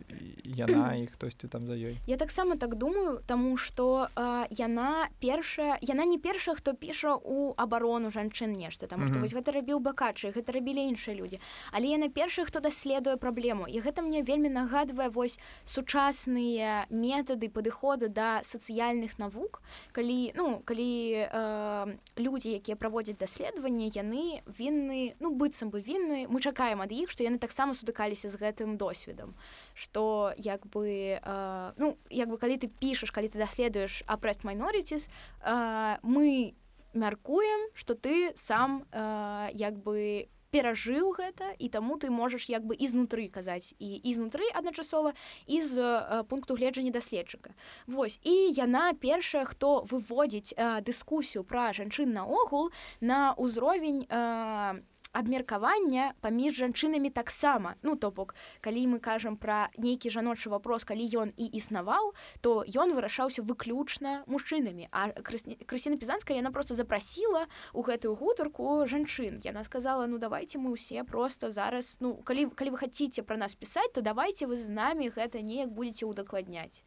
яна 0.44 0.96
і 0.96 1.06
хтосьці 1.06 1.48
там 1.48 1.62
за 1.62 1.74
ёй. 1.74 1.98
Я 2.06 2.16
таксама 2.16 2.56
так 2.56 2.76
думаю 2.76 3.20
тому 3.26 3.56
что 3.56 4.08
яна 4.50 5.08
першая 5.20 5.78
яна 5.80 6.04
не 6.04 6.18
першая 6.18 6.56
хто 6.56 6.74
піша 6.74 7.16
у 7.16 7.54
абарону 7.56 8.10
жанчын 8.10 8.52
нешта 8.52 8.86
там 8.86 9.06
што 9.06 9.18
вось 9.18 9.34
гэта 9.34 9.52
рабіў 9.52 9.80
бакачы 9.80 10.32
гэта 10.32 10.52
рабілі 10.52 10.88
іншыя 10.88 11.16
людзі 11.16 11.40
але 11.72 11.92
яна 11.92 12.08
першая 12.08 12.46
хто 12.46 12.60
даследуе 12.60 13.16
праблему. 13.16 13.66
І 13.66 13.80
гэта 13.80 14.02
мне 14.02 14.22
вельмі 14.22 14.48
нагадвае 14.48 15.08
вось 15.08 15.25
вось 15.26 15.38
сучасныя 15.66 16.86
метады 16.90 17.50
падыходы 17.50 18.08
да 18.08 18.42
сацыяльных 18.46 19.18
навук 19.18 19.58
калі 19.92 20.30
ну 20.38 20.62
калі 20.62 21.26
э, 21.26 21.98
людзі 22.16 22.54
якія 22.62 22.78
праводзяць 22.78 23.18
даследаванне 23.18 23.90
яны 23.90 24.46
вінны 24.46 25.18
ну 25.18 25.34
быццам 25.34 25.74
бы 25.74 25.82
вінны 25.82 26.30
мы 26.30 26.38
чакаем 26.40 26.80
ад 26.86 26.94
іх 26.94 27.10
што 27.10 27.26
яны 27.26 27.42
таксама 27.42 27.74
сутыкаліся 27.74 28.30
з 28.30 28.38
гэтым 28.38 28.78
досведам 28.78 29.34
что 29.74 30.32
як 30.38 30.66
бы 30.70 31.18
э, 31.18 31.72
ну 31.76 31.98
як 32.10 32.30
бы 32.30 32.38
калі 32.38 32.56
ты 32.62 32.70
пішаш 32.70 33.10
калі 33.10 33.26
ты 33.26 33.42
даследуеш 33.42 34.06
апрест 34.06 34.44
майноритис 34.44 35.10
э, 35.42 35.98
мы 36.02 36.54
мяркуем 36.94 37.70
что 37.74 37.94
ты 37.94 38.32
сам 38.36 38.86
э, 38.92 39.50
як 39.52 39.74
бы 39.82 40.28
перажыў 40.56 41.12
гэта 41.12 41.52
і 41.60 41.68
таму 41.68 42.00
ты 42.00 42.08
можаш 42.08 42.48
як 42.48 42.64
бы 42.64 42.72
ізнутры 42.72 43.28
казаць 43.28 43.76
і 43.76 44.00
ізнутры 44.00 44.48
адначасова 44.56 45.12
і 45.44 45.60
з 45.60 45.76
э, 45.76 46.24
пункту 46.24 46.56
гледжання 46.56 46.90
даследчыка. 46.90 47.52
Вось 47.86 48.16
і 48.24 48.32
яна 48.56 48.96
першая 48.96 49.44
хто 49.44 49.84
выводзіць 49.84 50.56
э, 50.56 50.80
дыскусію 50.80 51.44
пра 51.44 51.76
жанчын 51.76 52.08
наогул 52.08 52.72
на 53.00 53.36
ўзровень 53.36 54.08
на 54.08 54.80
э, 54.80 54.95
абмеркавання 55.16 56.12
паміж 56.20 56.60
жанчынамі 56.60 57.10
таксама. 57.10 57.74
Ну 57.82 57.96
то 57.96 58.10
бок 58.10 58.34
калі 58.60 58.84
мы 58.92 58.98
кажам 59.00 59.40
пра 59.40 59.72
нейкі 59.80 60.12
жаночы 60.12 60.52
вопрос 60.52 60.84
калі 60.84 61.08
ён 61.08 61.32
і 61.36 61.48
існаваў 61.56 62.12
то 62.44 62.60
ён 62.68 62.92
вырашаўся 62.92 63.40
выключна 63.40 64.28
мужчынамі. 64.28 64.92
А 64.92 65.16
крысціна 65.16 65.96
пізанская 65.96 66.36
яна 66.36 66.52
просто 66.52 66.76
запрасіла 66.76 67.48
у 67.72 67.80
гэтую 67.80 68.12
гутарку 68.12 68.84
жанчын. 68.84 69.40
Яна 69.40 69.64
сказала 69.64 70.04
ну 70.06 70.18
давайте 70.20 70.60
мы 70.60 70.76
ўсе 70.76 71.04
просто 71.04 71.50
зараз 71.50 71.96
ну 72.04 72.20
калі 72.20 72.52
калі 72.52 72.76
вы 72.76 72.78
хаце 72.84 73.08
пра 73.24 73.40
нас 73.40 73.56
пісаць 73.56 73.92
то 73.96 74.04
давайте 74.04 74.44
вы 74.46 74.60
з 74.60 74.68
намі 74.68 75.08
гэта 75.08 75.40
неяк 75.40 75.72
будете 75.72 76.04
удакладняць 76.04 76.84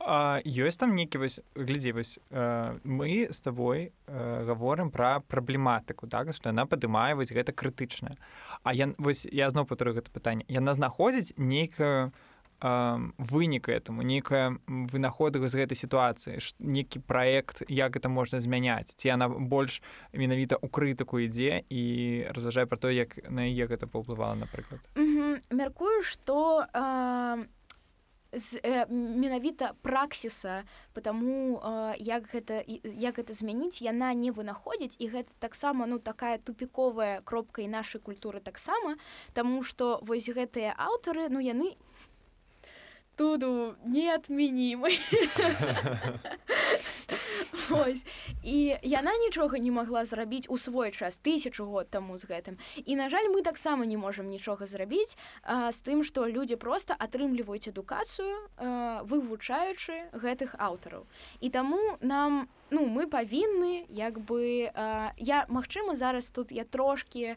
ёсць 0.00 0.78
там 0.78 0.94
нейкі 0.94 1.18
вось 1.18 1.40
глядзі 1.54 1.92
вось 1.92 2.18
э, 2.30 2.74
мы 2.84 3.28
з 3.30 3.40
табой 3.40 3.92
э, 4.06 4.44
гаворым 4.46 4.90
пра 4.90 5.20
праблематыку 5.20 6.08
так 6.08 6.34
што 6.34 6.50
яна 6.50 6.66
падымае 6.66 7.14
вось 7.14 7.32
гэта 7.32 7.52
крытычная. 7.52 8.16
А 8.62 8.74
я 8.74 8.92
вось 8.98 9.26
я 9.30 9.50
зноў 9.50 9.66
патру 9.66 9.94
гэта 9.94 10.10
пытанне. 10.10 10.44
Яна 10.48 10.74
знаходзіць 10.74 11.34
нейкую 11.36 12.12
вынік 12.62 13.68
этому 13.68 14.02
нейкая 14.02 14.54
вынаходы 14.68 15.42
з 15.42 15.54
гэтай 15.58 15.74
сітуацыі 15.74 16.38
нейкі 16.62 17.02
праект 17.02 17.66
як 17.66 17.98
гэта 17.98 18.06
можна 18.06 18.38
змяняць. 18.38 18.94
Ці 18.94 19.10
яна 19.10 19.26
больш 19.26 19.82
менавіта 20.14 20.54
ў 20.62 20.70
крытыку 20.70 21.18
ідзе 21.18 21.66
і 21.66 21.82
разважае 22.30 22.70
пра 22.70 22.78
то 22.78 22.86
як 22.86 23.18
на 23.26 23.50
яе 23.50 23.66
гэта 23.66 23.90
паўплывала 23.90 24.38
напрыклад. 24.38 24.78
Мяркую 25.50 26.06
што 26.06 26.62
з 28.32 28.60
э, 28.62 28.86
менавіта 28.88 29.72
праксіса 29.82 30.64
потому 30.92 31.60
э, 31.60 31.94
як 31.98 32.28
гэта 32.34 32.64
як 32.66 33.18
гэта 33.18 33.32
змяніць 33.32 33.82
яна 33.82 34.14
не 34.14 34.32
вынаходзіць. 34.32 34.96
І 34.98 35.08
гэта 35.08 35.30
таксама 35.38 35.86
ну 35.86 35.98
такая 35.98 36.38
тупіковая 36.38 37.20
кропка 37.24 37.62
і 37.62 37.68
нашай 37.68 38.00
культуры 38.00 38.40
таксама 38.40 38.96
Таму 39.32 39.62
што 39.62 40.00
вось 40.02 40.28
гэтыя 40.28 40.74
аўтары 40.76 41.28
ну 41.28 41.40
яны 41.40 41.76
туду 43.16 43.76
неотменімы 43.84 44.96
Ось. 47.70 48.04
і 48.42 48.76
яна 48.82 49.12
нічога 49.16 49.58
не 49.58 49.70
магла 49.70 50.04
зрабіць 50.04 50.46
у 50.48 50.58
свой 50.58 50.90
час 50.90 51.20
тысячу 51.20 51.64
год 51.64 51.90
таму 51.90 52.18
з 52.18 52.26
гэтым. 52.26 52.58
І 52.84 52.96
на 52.96 53.08
жаль 53.08 53.28
мы 53.30 53.42
таксама 53.42 53.86
не 53.86 53.96
можемм 53.96 54.28
нічога 54.28 54.66
зрабіць 54.66 55.16
а, 55.42 55.72
з 55.72 55.82
тым 55.82 56.02
што 56.02 56.26
людзі 56.26 56.56
просто 56.56 56.94
атрымліваюць 56.98 57.68
адукацыю 57.68 58.36
вывучаючы 59.06 60.12
гэтых 60.12 60.54
аўтараў. 60.58 61.06
І 61.40 61.50
таму 61.50 61.80
нам 62.00 62.48
ну 62.70 62.88
мы 62.88 63.06
павінны 63.06 63.84
як 63.88 64.18
бы 64.18 64.70
а, 64.74 65.12
я 65.16 65.46
магчыма 65.48 65.94
зараз 65.94 66.30
тут 66.30 66.52
я 66.52 66.64
трошки 66.64 67.36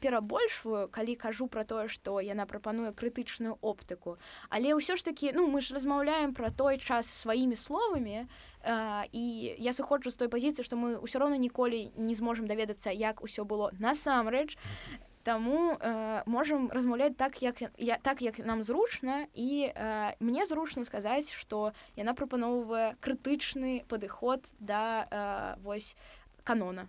перабольшваю 0.00 0.88
калі 0.88 1.16
кажу 1.16 1.48
про 1.48 1.64
тое 1.64 1.88
што 1.88 2.20
яна 2.20 2.46
прапануе 2.46 2.92
крытычную 2.92 3.58
оптыку. 3.60 4.18
Але 4.48 4.72
ўсё 4.76 4.96
ж 4.96 5.04
таки 5.04 5.32
ну 5.32 5.46
мы 5.48 5.60
ж 5.60 5.74
размаўляем 5.74 6.34
про 6.34 6.50
той 6.50 6.78
час 6.78 7.08
сваімі 7.08 7.56
словамі 7.56 8.26
і 9.12 9.24
я 9.58 9.72
сыходжу 9.72 10.10
з 10.10 10.16
той 10.16 10.28
пазіцыі 10.28 10.66
што 10.66 10.76
мы 10.76 10.98
ўсё 10.98 11.22
роўна 11.22 11.38
ніколі 11.38 11.92
не 11.96 12.14
зможам 12.14 12.46
даведацца 12.46 12.90
як 12.90 13.22
усё 13.22 13.44
было 13.44 13.70
насамрэч 13.78 14.58
Таму 15.26 15.74
э, 15.74 16.22
можам 16.26 16.70
размаўляць 16.70 17.16
так 17.18 17.42
як 17.42 17.58
я 17.78 17.98
так 17.98 18.22
як 18.22 18.38
нам 18.38 18.62
зручна 18.62 19.26
і 19.34 19.66
э, 19.74 20.14
мне 20.20 20.46
зручна 20.46 20.84
сказаць 20.84 21.34
што 21.34 21.74
яна 21.96 22.14
прапаноўвае 22.14 22.94
крытычны 23.02 23.82
падыход 23.90 24.46
да 24.60 25.10
э, 25.10 25.62
вось 25.66 25.96
канона 26.44 26.86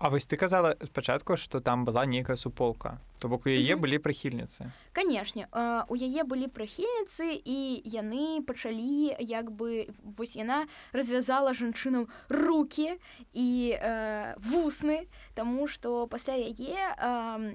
А 0.00 0.08
вось 0.08 0.24
ты 0.24 0.36
казала 0.36 0.76
спачатку 0.82 1.36
што 1.36 1.60
там 1.60 1.84
была 1.84 2.06
нейкая 2.06 2.36
суполка. 2.36 3.00
То 3.20 3.28
бок 3.28 3.44
у 3.44 3.52
яе 3.52 3.76
былі 3.76 4.00
прыхільніцы. 4.00 4.72
Канешне. 4.96 5.44
У 5.92 5.94
яе 5.94 6.24
былі 6.24 6.48
прыхільніцы 6.48 7.36
і 7.36 7.84
яны 7.84 8.40
пачалі 8.40 9.12
як 9.20 9.52
бы 9.52 9.92
вось 10.00 10.40
яна 10.40 10.64
развязала 10.96 11.52
жанчынам 11.52 12.08
руки 12.32 12.96
і 13.36 13.76
э, 13.76 14.40
вусны 14.40 15.04
Таму 15.34 15.68
што 15.68 16.08
пасля 16.08 16.32
яе 16.32 16.80
э, 16.96 17.54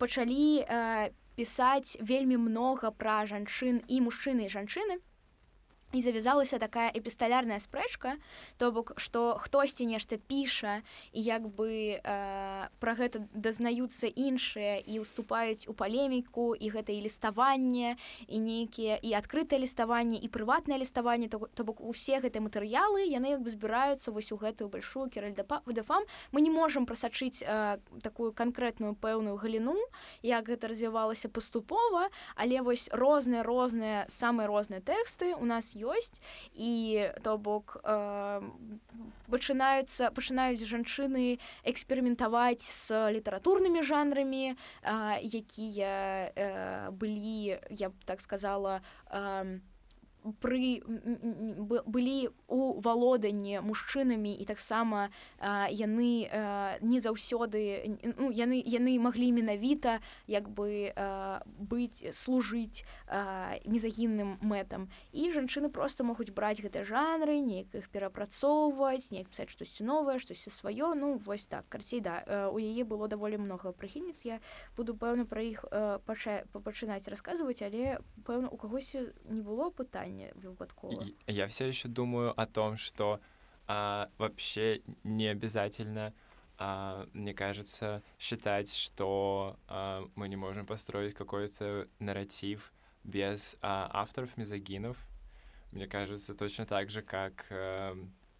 пачалі 0.00 0.64
э, 0.64 1.12
пісаць 1.36 2.00
вельмі 2.00 2.40
многа 2.48 2.90
пра 2.96 3.28
жанчын 3.28 3.84
і 3.84 4.00
мужчыны 4.08 4.48
і 4.48 4.52
жанчыны 4.56 5.04
і 5.92 6.02
завязалася 6.02 6.58
такая 6.58 6.92
эпісталярная 6.92 7.58
спрэчка 7.58 8.20
то 8.58 8.72
бок 8.72 8.92
што 9.00 9.40
хтосьці 9.40 9.88
нешта 9.88 10.20
піша 10.20 10.84
і 11.12 11.20
як 11.24 11.48
бы 11.48 11.96
э, 11.96 12.68
пра 12.80 12.92
гэта 12.92 13.24
дазнаюцца 13.32 14.04
іншыя 14.04 14.84
і 14.84 15.00
уступаюць 15.00 15.64
у 15.64 15.72
палеміку 15.72 16.52
і 16.52 16.66
гэта 16.68 16.92
і 16.92 17.00
ліставанне 17.08 17.96
і 18.28 18.36
нейкія 18.36 19.00
і 19.00 19.16
адкрытае 19.16 19.64
ліставанне 19.64 20.20
і 20.20 20.28
прыватнае 20.28 20.76
ліставанне 20.76 21.28
то, 21.32 21.48
то 21.54 21.64
бок 21.64 21.80
усе 21.80 22.20
гэтыя 22.20 22.44
матэрыялы 22.44 23.08
яны 23.08 23.32
як 23.32 23.40
бы 23.40 23.48
збіраюцца 23.48 24.12
вось 24.12 24.28
у 24.32 24.36
гэтую 24.36 24.68
большую 24.68 25.08
керальдафам 25.08 26.04
мы 26.32 26.44
не 26.44 26.52
можемм 26.52 26.84
прасачыць 26.84 27.40
э, 27.40 27.80
такую 28.04 28.36
канкрэтную 28.36 28.92
пэўную 28.92 29.40
галіну 29.40 29.80
як 30.20 30.52
гэта 30.52 30.68
развівалася 30.68 31.32
паступова 31.32 32.12
але 32.36 32.60
вось 32.60 32.92
розныя 32.92 33.40
розныя 33.40 34.04
самыя 34.12 34.44
розныя 34.44 34.84
тэксты 34.84 35.32
у 35.32 35.48
нас 35.48 35.77
ёсць 35.78 36.20
і 36.54 37.06
то 37.22 37.38
бок 37.38 37.78
э, 37.84 38.40
пачынаюцца 39.30 40.10
пачынаюць 40.10 40.66
жанчыны 40.66 41.38
эксперыментаваць 41.64 42.66
з 42.66 43.14
літаратурнымі 43.14 43.82
жанрамі 43.82 44.52
э, 44.52 44.56
якія 45.22 46.32
э, 46.34 46.90
былі 46.90 47.58
я 47.70 47.88
б 47.90 47.94
так 48.04 48.20
сказала 48.20 48.80
э, 49.10 49.60
пры 50.40 50.82
былі 51.86 52.28
у 52.48 52.80
валоданні 52.80 53.60
мужчынамі 53.62 54.34
і 54.34 54.44
таксама 54.44 55.08
яны 55.70 56.28
не 56.82 56.98
заўсёды 57.00 57.98
ну, 58.18 58.30
яны 58.30 58.58
яны 58.58 58.98
маглі 58.98 59.32
менавіта 59.32 60.00
як 60.26 60.48
бы 60.50 60.92
быць 61.58 62.02
служыць 62.12 62.84
мезагінным 63.64 64.38
мэтам. 64.42 64.90
І 65.12 65.30
жанчыны 65.30 65.70
просто 65.70 66.04
могуць 66.04 66.34
браць 66.34 66.60
гэтыя 66.60 66.84
жанры 66.84 67.38
неяк 67.40 67.74
іх 67.74 67.88
перапрацоўваць 67.88 69.10
неяк 69.14 69.30
пісаць 69.30 69.50
штосьці 69.54 69.84
новае 69.84 70.18
штосьці 70.18 70.50
сваё. 70.50 70.94
Ну 70.94 71.16
вось 71.22 71.46
так 71.46 71.68
карцей 71.68 72.00
да 72.00 72.50
у 72.50 72.58
яе 72.58 72.84
было 72.84 73.08
даволі 73.08 73.38
много 73.38 73.72
прыхільніц. 73.72 74.26
Я 74.26 74.40
буду 74.76 74.94
пэўна 74.94 75.24
пра 75.24 75.42
іх 75.42 75.64
пача 76.04 76.44
пачынаць 76.52 77.08
расказваць 77.08 77.62
але 77.62 78.02
пэўна 78.26 78.50
у 78.50 78.56
кагосьці 78.56 79.14
не 79.30 79.42
было 79.42 79.70
пытання 79.70 80.07
плане 80.08 80.32
выпадково. 80.34 81.04
Я 81.26 81.46
все 81.46 81.66
еще 81.66 81.88
думаю 81.88 82.38
о 82.38 82.46
том, 82.46 82.76
что 82.76 83.20
а, 83.66 84.10
вообще 84.18 84.82
не 85.04 85.26
обязательно, 85.26 86.14
а, 86.56 87.06
мне 87.12 87.34
кажется, 87.34 88.02
считать, 88.18 88.72
что 88.74 89.58
а, 89.68 90.08
мы 90.14 90.28
не 90.28 90.36
можем 90.36 90.66
построить 90.66 91.14
какой-то 91.14 91.88
нарратив 91.98 92.72
без 93.04 93.56
а, 93.60 93.90
авторов 93.92 94.36
мизогинов. 94.36 94.96
Мне 95.70 95.86
кажется, 95.86 96.34
точно 96.34 96.64
так 96.66 96.90
же, 96.90 97.02
как 97.02 97.46
а, 97.50 97.96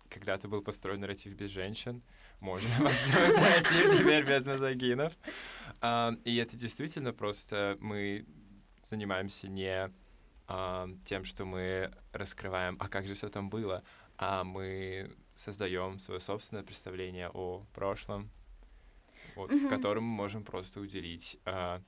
когда-то 0.09 0.49
был 0.49 0.63
построен 0.63 1.01
нарратив 1.01 1.35
без 1.35 1.51
женщин, 1.51 2.03
можно 2.41 2.69
построить 2.85 3.37
нарратив 3.37 3.99
теперь 3.99 4.25
без 4.25 4.47
мизогинов. 4.47 5.13
А, 5.81 6.15
и 6.25 6.37
это 6.37 6.57
действительно 6.57 7.13
просто 7.13 7.77
мы 7.81 8.27
занимаемся 8.83 9.49
не 9.49 9.93
а, 10.49 10.89
тем, 11.05 11.25
что 11.25 11.45
мы 11.45 11.93
раскрываем, 12.13 12.77
а 12.81 12.89
как 12.89 13.07
же 13.07 13.15
все 13.15 13.29
там 13.29 13.51
было, 13.51 13.85
а 14.17 14.45
мы 14.45 15.15
создаем 15.35 15.99
свое 15.99 16.21
собственное 16.21 16.65
представление 16.65 17.31
о 17.33 17.65
прошлом, 17.75 18.31
вот, 19.37 19.53
mm-hmm. 19.53 19.67
в 19.67 19.69
котором 19.69 20.05
мы 20.05 20.15
можем 20.17 20.45
просто 20.45 20.81
уделить 20.81 21.39
а, 21.45 21.83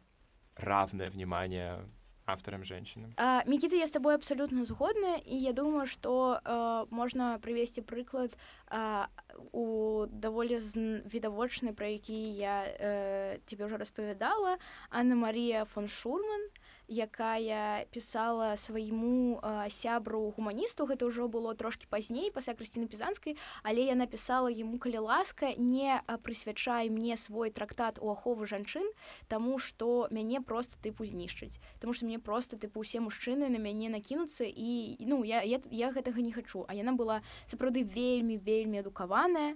равное 0.57 1.11
внимание 1.11 1.89
авторам 2.27 2.65
женщинам. 2.65 3.13
А, 3.17 3.43
Микита, 3.47 3.77
я 3.77 3.87
с 3.87 3.91
тобой 3.91 4.15
абсолютно 4.15 4.65
згодна, 4.65 5.17
и 5.17 5.35
я 5.35 5.53
думаю, 5.53 5.87
что 5.87 6.41
а, 6.45 6.87
можно 6.91 7.39
привести 7.43 7.83
приклад 7.83 8.37
а, 8.69 9.09
у 9.53 10.07
даволі 10.07 10.59
відавочны, 10.59 11.73
про 11.73 11.87
які 11.87 12.33
я 12.33 12.63
а, 12.63 13.37
тебе 13.47 13.65
уже 13.65 13.77
распавядала, 13.77 14.59
Анна 14.91 15.17
Мария 15.17 15.65
фон 15.65 15.89
Шурман, 15.89 16.51
якая 16.91 17.87
пісала 17.95 18.57
свайму 18.59 19.39
сябру 19.71 20.35
гуманісту. 20.35 20.91
Гэта 20.91 21.07
ўжо 21.07 21.31
было 21.31 21.55
трошки 21.55 21.87
пазней 21.87 22.35
пасля 22.35 22.59
крысціны 22.59 22.91
пізанскай. 22.91 23.39
Але 23.63 23.87
я 23.87 23.95
напісала 23.95 24.51
ему 24.51 24.83
калі 24.83 25.07
ласка 25.07 25.55
не 25.55 26.03
прысвячай 26.27 26.91
мне 26.91 27.17
свой 27.17 27.55
трактат 27.55 28.03
у 28.03 28.11
ахову 28.11 28.45
жанчын 28.45 28.91
тому 29.29 29.59
что 29.59 30.09
мяне 30.11 30.43
просто 30.43 30.75
тыпу 30.83 31.07
знішчыць. 31.07 31.63
Тому 31.79 31.95
что 31.95 32.07
мне 32.07 32.19
просто 32.19 32.59
тыпу 32.59 32.81
усе 32.81 32.99
мужчыны 32.99 33.49
на 33.49 33.59
мяне 33.63 33.89
накінуцца 33.89 34.45
і 34.45 34.99
ну 35.07 35.23
я, 35.23 35.43
я 35.43 35.63
я 35.71 35.93
гэтага 35.95 36.21
не 36.21 36.33
хачу. 36.33 36.67
А 36.67 36.75
яна 36.75 36.93
была 36.93 37.23
сапраўды 37.47 37.87
вельмі 37.87 38.37
вельмі 38.37 38.83
адукаваная 38.83 39.55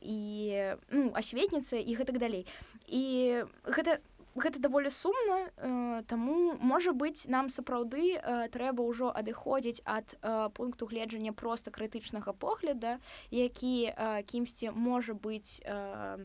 і 0.00 0.18
ну 0.90 1.12
асветніца 1.14 1.78
і 1.78 1.94
гэтак 1.94 2.18
далей. 2.18 2.46
І 2.86 3.44
гэта 3.64 4.02
гэта 4.36 4.60
даволі 4.60 4.90
сумна 4.90 5.48
э, 5.56 6.02
таму 6.06 6.56
можа 6.60 6.92
быць 6.92 7.26
нам 7.32 7.48
сапраўды 7.48 8.16
э, 8.16 8.48
трэба 8.52 8.84
ўжо 8.84 9.08
адыходзіць 9.08 9.80
ад 9.84 10.16
э, 10.20 10.50
пункту 10.52 10.86
гледжання 10.86 11.32
проста 11.32 11.72
крытычнага 11.72 12.32
погляда 12.32 12.98
які 13.30 13.88
э, 13.88 14.22
кімсьці 14.28 14.70
можа 14.76 15.14
быць 15.14 15.60
э, 15.64 16.24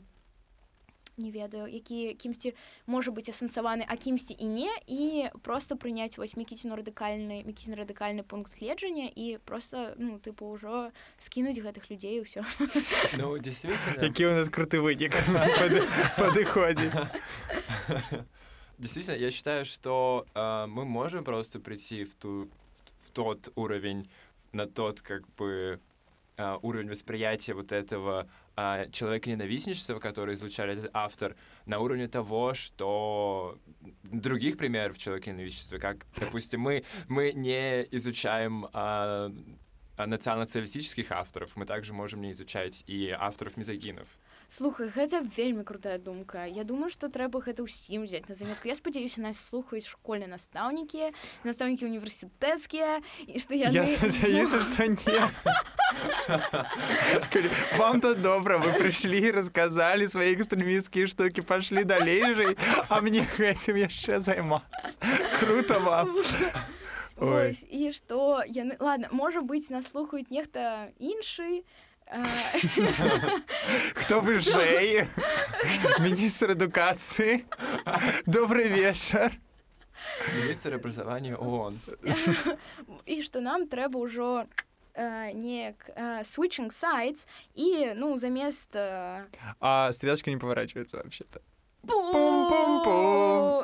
не 1.21 1.31
ведаю 1.31 1.69
які 1.69 2.13
кімсьці 2.17 2.53
можа 2.85 3.11
быць 3.13 3.29
асэнсаваны 3.29 3.85
а 3.87 3.95
кімсьці 3.95 4.35
і 4.37 4.47
не 4.49 4.71
і 4.87 5.29
просто 5.41 5.77
прыняць 5.77 6.17
вось 6.17 6.35
мікіціну 6.35 6.75
радыкальны 6.75 7.45
мікізін 7.45 7.77
радыкальны 7.77 8.23
пункт 8.23 8.57
гледжання 8.59 9.09
і 9.15 9.37
просто 9.45 9.93
ну 9.97 10.17
тыпу 10.17 10.51
ўжо 10.57 10.91
скінуць 11.17 11.61
гэтых 11.61 11.87
людзей 11.93 12.21
ўсё. 12.21 12.41
Ну, 13.17 13.37
які 14.01 14.25
у 14.25 14.31
нас 14.31 14.49
круты 14.49 14.81
вынік 14.81 15.13
падыходзіць 16.17 16.97
действительно 18.81 19.15
я 19.15 19.31
считаю 19.31 19.65
что 19.65 20.25
э, 20.33 20.65
мы 20.67 20.85
можем 20.85 21.23
просто 21.23 21.59
прийти 21.59 22.03
в 22.03 22.13
ту 22.15 22.49
в 22.99 23.11
тот 23.11 23.51
уровень 23.55 24.09
на 24.51 24.67
тот 24.67 25.01
как 25.01 25.23
бы 25.37 25.79
э, 26.37 26.57
уровень 26.61 26.89
восприятия 26.89 27.53
вот 27.53 27.71
этого 27.71 28.27
а, 28.55 28.87
человека-ненавистничества, 28.91 29.99
который 29.99 30.35
излучали 30.35 30.73
этот 30.73 30.91
автор, 30.93 31.35
на 31.65 31.79
уровне 31.79 32.07
того, 32.07 32.53
что 32.53 33.57
других 34.03 34.57
примеров 34.57 34.97
человека-ненавистничества, 34.97 35.77
как, 35.77 36.05
допустим, 36.19 36.61
мы, 36.61 36.83
мы 37.07 37.31
не 37.31 37.83
изучаем 37.91 38.67
а, 38.73 39.31
национал-социалистических 39.97 41.11
авторов, 41.11 41.55
мы 41.55 41.65
также 41.65 41.93
можем 41.93 42.21
не 42.21 42.31
изучать 42.31 42.83
и 42.87 43.09
авторов 43.09 43.57
мизогинов. 43.57 44.07
Слухай, 44.51 44.91
гэта 44.91 45.23
вельмі 45.23 45.63
крутая 45.63 45.97
думка. 45.97 46.43
Я 46.43 46.65
думаю, 46.67 46.91
што 46.91 47.07
трэба 47.07 47.39
гэта 47.39 47.63
ўсім 47.63 48.03
взять 48.03 48.27
на 48.27 48.35
заметку. 48.35 48.67
Я 48.67 48.75
спадзяюся, 48.75 49.23
нас 49.23 49.39
слухаюць 49.39 49.87
школьныя 49.87 50.27
настаўнікі, 50.27 51.15
настаўнікі 51.47 51.87
універсітэцкія 51.87 52.99
і 53.31 53.39
што. 53.39 53.55
Я 53.55 53.71
спадзяюся, 53.95 54.59
што 54.59 54.91
не. 54.91 55.23
Вам 57.79 58.03
то 58.03 58.11
добра, 58.11 58.59
вы 58.59 58.75
прыйшлі, 58.75 59.31
расказалі 59.31 60.11
свае 60.11 60.35
экстрэмісцкія 60.35 61.07
штукі, 61.07 61.47
пашлі 61.47 61.87
далей 61.87 62.35
жай, 62.35 62.59
а 62.91 62.99
мне 62.99 63.23
гэтым 63.23 63.79
яшчэ 63.79 64.19
займацца. 64.19 64.99
Круто 65.39 65.79
вам. 65.79 66.11
Вось, 67.15 67.63
і 67.71 67.95
што 67.95 68.43
яны 68.43 68.75
ладно 68.83 69.07
можа 69.15 69.39
быць 69.39 69.71
нас 69.71 69.87
слухаюць 69.87 70.27
нехта 70.27 70.91
іншы 70.99 71.63
Хто 73.95 74.19
вышэй? 74.25 75.07
Міністр 76.03 76.51
адукацыі. 76.51 77.45
Добрый 78.27 78.67
вечар. 78.67 79.31
Міністр 80.35 80.73
абразавання 80.75 81.35
ООН. 81.39 81.79
І 83.05 83.21
што 83.23 83.39
нам 83.39 83.67
трэба 83.67 83.95
ўжо 83.95 84.43
неяк 85.31 85.87
switching 86.27 86.67
sites 86.67 87.23
і 87.55 87.95
ну 87.95 88.17
замест 88.19 88.75
а 88.75 89.91
стрелочка 89.93 90.31
не 90.31 90.37
поворачивается 90.37 90.97
вообще-то 90.97 91.39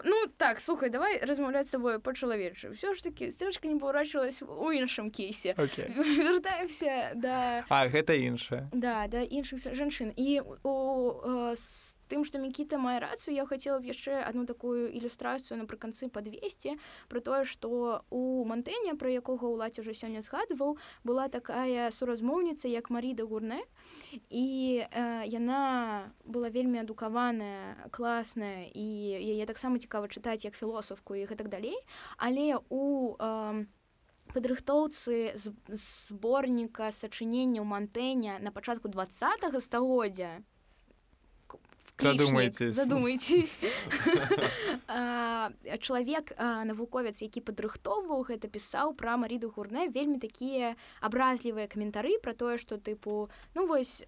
Ну 0.05 0.15
так 0.37 0.59
слухай 0.59 0.89
давай 0.89 1.19
размаўляць 1.19 1.69
тобой 1.71 1.99
па-чалавечы 1.99 2.71
ўсё 2.71 2.93
ж 2.93 3.03
таки 3.03 3.31
стрэлочка 3.31 3.67
не 3.67 3.79
паўрачылась 3.79 4.41
у 4.65 4.71
іншым 4.71 5.11
кейсе 5.11 5.53
okay. 5.57 5.91
вяртаемся 5.93 7.11
да 7.15 7.65
а 7.69 7.87
гэта 7.87 8.13
іншае 8.13 8.69
да 8.71 9.07
да 9.07 9.21
іншых 9.21 9.59
жанчын 9.59 10.13
і 10.15 10.41
у 10.63 11.53
з 11.55 11.96
тым 12.09 12.25
што 12.27 12.39
мікіта 12.41 12.77
мае 12.81 12.99
рацыю 13.03 13.35
я 13.35 13.45
хацела 13.45 13.79
б 13.79 13.91
яшчэ 13.91 14.23
одну 14.23 14.45
такую 14.45 14.89
ілюстрацыю 14.91 15.59
напрыканцы 15.61 16.09
падвесці 16.09 16.77
про 17.07 17.19
тое 17.19 17.43
што 17.45 18.03
у 18.09 18.43
мантэня 18.47 18.95
пра 18.97 19.11
якога 19.11 19.47
ўладзь 19.47 19.79
уже 19.83 19.93
сёння 19.93 20.21
згадваў 20.25 20.77
была 21.03 21.27
такая 21.29 21.91
суразмоўніца 21.91 22.67
як 22.67 22.89
маріда 22.89 23.23
гурне. 23.25 23.61
І 24.29 24.83
э, 24.83 25.23
яна 25.27 26.11
была 26.25 26.49
вельмі 26.49 26.79
адукаваная 26.79 27.89
класная 27.91 28.67
і 28.73 28.87
яе 29.19 29.45
таксама 29.45 29.79
цікава 29.79 30.07
чытаць 30.07 30.45
як 30.45 30.55
філосафку 30.55 31.15
і 31.15 31.25
гэтак 31.25 31.49
далей. 31.49 31.75
Але 32.17 32.57
у 32.69 33.15
э, 33.19 33.65
падрыхтоўцы 34.33 35.33
зборніка 35.35 36.91
сачынення 36.91 37.61
ў 37.61 37.67
мантэня 37.67 38.39
на 38.39 38.51
пачатку 38.51 38.87
два 38.87 39.07
стагоддзя 39.07 40.43
задумайтесь. 41.97 42.75
Задумайтесь. 42.75 43.57
Чалавек 45.79 46.31
навуковец 46.39 47.21
які 47.21 47.41
падрыхтоўваў 47.41 48.23
гэта 48.27 48.47
пісаў 48.47 48.93
пра 48.97 49.17
марыду 49.17 49.51
гурне 49.51 49.87
вельмі 49.91 50.19
такія 50.19 50.75
абразлівыя 51.01 51.67
каментары 51.67 52.19
про 52.23 52.33
тое 52.33 52.57
что 52.57 52.77
тыпу 52.77 53.29
ну 53.55 53.67
вось 53.67 54.03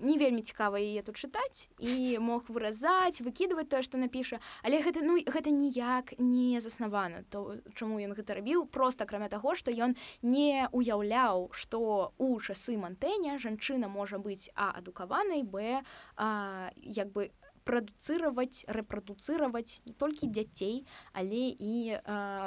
не 0.00 0.16
вельмі 0.18 0.42
цікава 0.42 0.78
яе 0.78 1.02
тут 1.02 1.16
чытаць 1.16 1.68
і 1.78 2.18
мог 2.18 2.46
выразаць 2.48 3.20
выкідваць 3.20 3.68
тое 3.68 3.82
што 3.82 3.98
напіша 3.98 4.40
але 4.62 4.82
гэта 4.82 5.02
ну 5.02 5.18
гэта 5.18 5.50
ніяк 5.50 6.14
не 6.18 6.60
заснавана 6.60 7.24
то 7.30 7.58
чаму 7.74 7.98
ён 7.98 8.14
гэта 8.14 8.34
рабіў 8.38 8.66
просто 8.66 9.04
акрамя 9.04 9.28
таго 9.28 9.54
што 9.54 9.70
ён 9.70 9.96
не 10.22 10.68
уяўляў 10.72 11.50
што 11.52 12.12
у 12.18 12.40
часы 12.40 12.76
мантэня 12.76 13.38
жанчына 13.38 13.88
можа 13.88 14.18
быць 14.18 14.50
а 14.54 14.74
адукаванай 14.78 15.42
б 15.42 15.82
я 16.18 16.72
як 16.76 17.12
бы 17.12 17.30
прадуцыраваць 17.64 18.66
рэпрадуцыраваць 18.68 19.82
не 19.86 19.94
толькі 19.94 20.30
дзяцей 20.30 20.82
але 21.12 21.54
і 21.54 21.98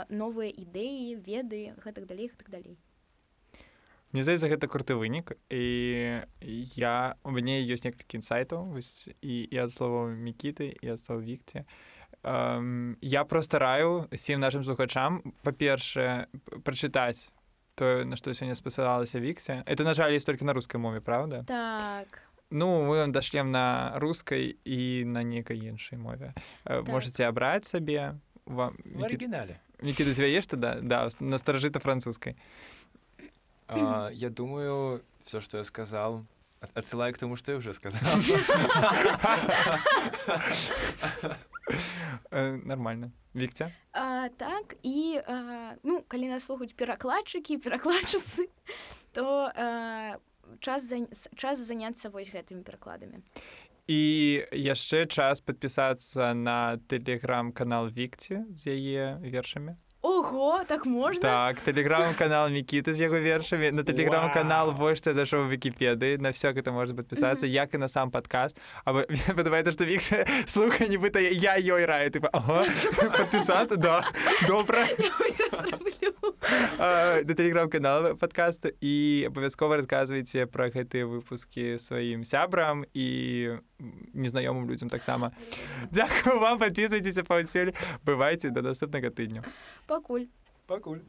новыя 0.09 0.51
ідэі 0.51 1.15
веды 1.23 1.75
гэтак 1.79 2.05
далей 2.05 2.29
так 2.35 2.49
далей. 2.49 2.77
Мне 4.11 4.23
здаецца 4.23 4.47
гэта 4.47 4.67
круты 4.71 4.95
вынік 4.95 5.35
і 5.51 6.23
я 6.79 7.15
у 7.23 7.31
мяне 7.35 7.59
ёсць 7.63 7.83
некалькі 7.83 8.19
інсайтаў 8.19 8.75
і 8.75 9.35
і 9.51 9.57
ад 9.59 9.71
слова 9.75 10.07
мікіты 10.11 10.71
і 10.71 10.95
ад 10.95 10.99
слова 11.03 11.21
вікце 11.23 11.65
я 13.01 13.23
просто 13.23 13.59
раю 13.59 14.07
сім 14.15 14.39
нашим 14.39 14.63
слухачам 14.63 15.19
па-першае 15.43 16.27
прачытаць 16.63 17.31
тое 17.75 18.05
на 18.07 18.15
што 18.15 18.31
сёння 18.31 18.55
спасылалася 18.55 19.19
вікце 19.19 19.63
это 19.67 19.83
на 19.83 19.93
жаль 19.93 20.15
есть 20.15 20.25
толькі 20.25 20.45
на 20.45 20.53
рускай 20.53 20.79
мове 20.79 21.01
правда? 21.01 21.43
Так 21.43 22.24
Ну 22.51 22.83
мы 22.85 22.97
вам 22.97 23.11
дашлем 23.11 23.51
на 23.51 23.93
рускай 23.95 24.57
і 24.65 25.05
на 25.05 25.23
некай 25.23 25.57
іншай 25.57 25.97
мове. 25.97 26.33
Так. 26.63 26.87
можете 26.87 27.27
абраць 27.27 27.65
сабе 27.65 28.15
вам 28.45 28.77
оригинале. 29.01 29.59
Які 29.81 30.05
дазвяеш 30.05 30.47
туда 30.47 30.79
да 30.81 31.09
на 31.19 31.37
старажыта 31.37 31.79
французскай 31.79 32.35
я 33.69 34.29
думаю 34.29 35.01
все 35.25 35.41
что 35.41 35.57
я 35.57 35.63
сказал 35.63 36.25
отсылаю 36.73 37.13
к 37.13 37.17
тому 37.17 37.35
что 37.35 37.51
я 37.51 37.57
уже 37.57 37.73
сказал. 37.73 38.01
Нормально. 42.63 43.11
Вікця 43.35 43.71
так 44.37 44.75
і 44.83 45.19
ну 45.83 46.03
калі 46.07 46.29
нас 46.29 46.45
слухаюць 46.45 46.73
перакладчыкі 46.73 47.57
перакладчыцы 47.57 48.47
то 49.11 49.51
час 50.59 50.89
за... 50.89 51.03
час 51.35 51.59
заняцца 51.59 52.09
вось 52.09 52.31
гэтымі 52.31 52.63
перакладамі. 52.63 53.21
І 53.87 54.01
яшчэ 54.51 55.05
час 55.05 55.41
падпісацца 55.45 56.33
на 56.33 56.77
тэлеграм-канал 56.89 57.89
вікці 57.93 58.45
з 58.49 58.61
яе 58.73 59.21
вершамі 59.21 59.77
Ого 60.05 60.61
так 60.67 60.85
можна 60.85 61.21
так 61.21 61.59
тэлеграм-канал 61.65 62.53
мікіты 62.53 62.93
з 62.93 63.01
яго 63.09 63.17
вершамі 63.17 63.71
на 63.73 63.81
тэлеграм-канал 63.81 64.69
вось 64.77 65.01
што 65.01 65.09
я 65.09 65.17
зайшоў 65.17 65.49
вкіпедыі 65.49 66.21
на 66.21 66.29
все 66.29 66.53
гэта 66.53 66.69
можа 66.69 66.93
падпісацца 66.93 67.49
як 67.49 67.73
і 67.73 67.81
на 67.81 67.89
сам 67.89 68.13
падкаст 68.13 68.53
А 68.85 68.93
падабаецца 69.33 69.73
што 69.73 69.89
вік 69.89 70.05
слухай 70.45 70.93
нібыта 70.93 71.17
я 71.25 71.57
ёй 71.57 71.89
раю 71.89 72.13
ты 72.13 72.21
падпісацца 72.21 73.81
да. 73.81 74.05
Добра 74.45 74.85
да 77.25 77.33
тэлеграм-канал 77.33 78.13
падкасту 78.21 78.69
і 78.85 79.25
абавязкова 79.33 79.81
расказвайце 79.81 80.45
пра 80.45 80.69
гэтыя 80.69 81.09
выпускі 81.09 81.81
сваім 81.81 82.21
сябрам 82.21 82.85
і 82.93 83.57
незнаёмым 84.13 84.69
людзям 84.69 84.89
таксама 84.93 85.33
Дзякую 85.89 86.37
вам 86.39 86.61
падпісвайцеся 86.61 87.25
паўсюль 87.25 87.73
бывайце 88.05 88.53
да 88.53 88.61
наступнага 88.61 89.09
тыдню 89.09 89.41
Пакуль. 89.95 90.27
Пакуль. 90.67 90.99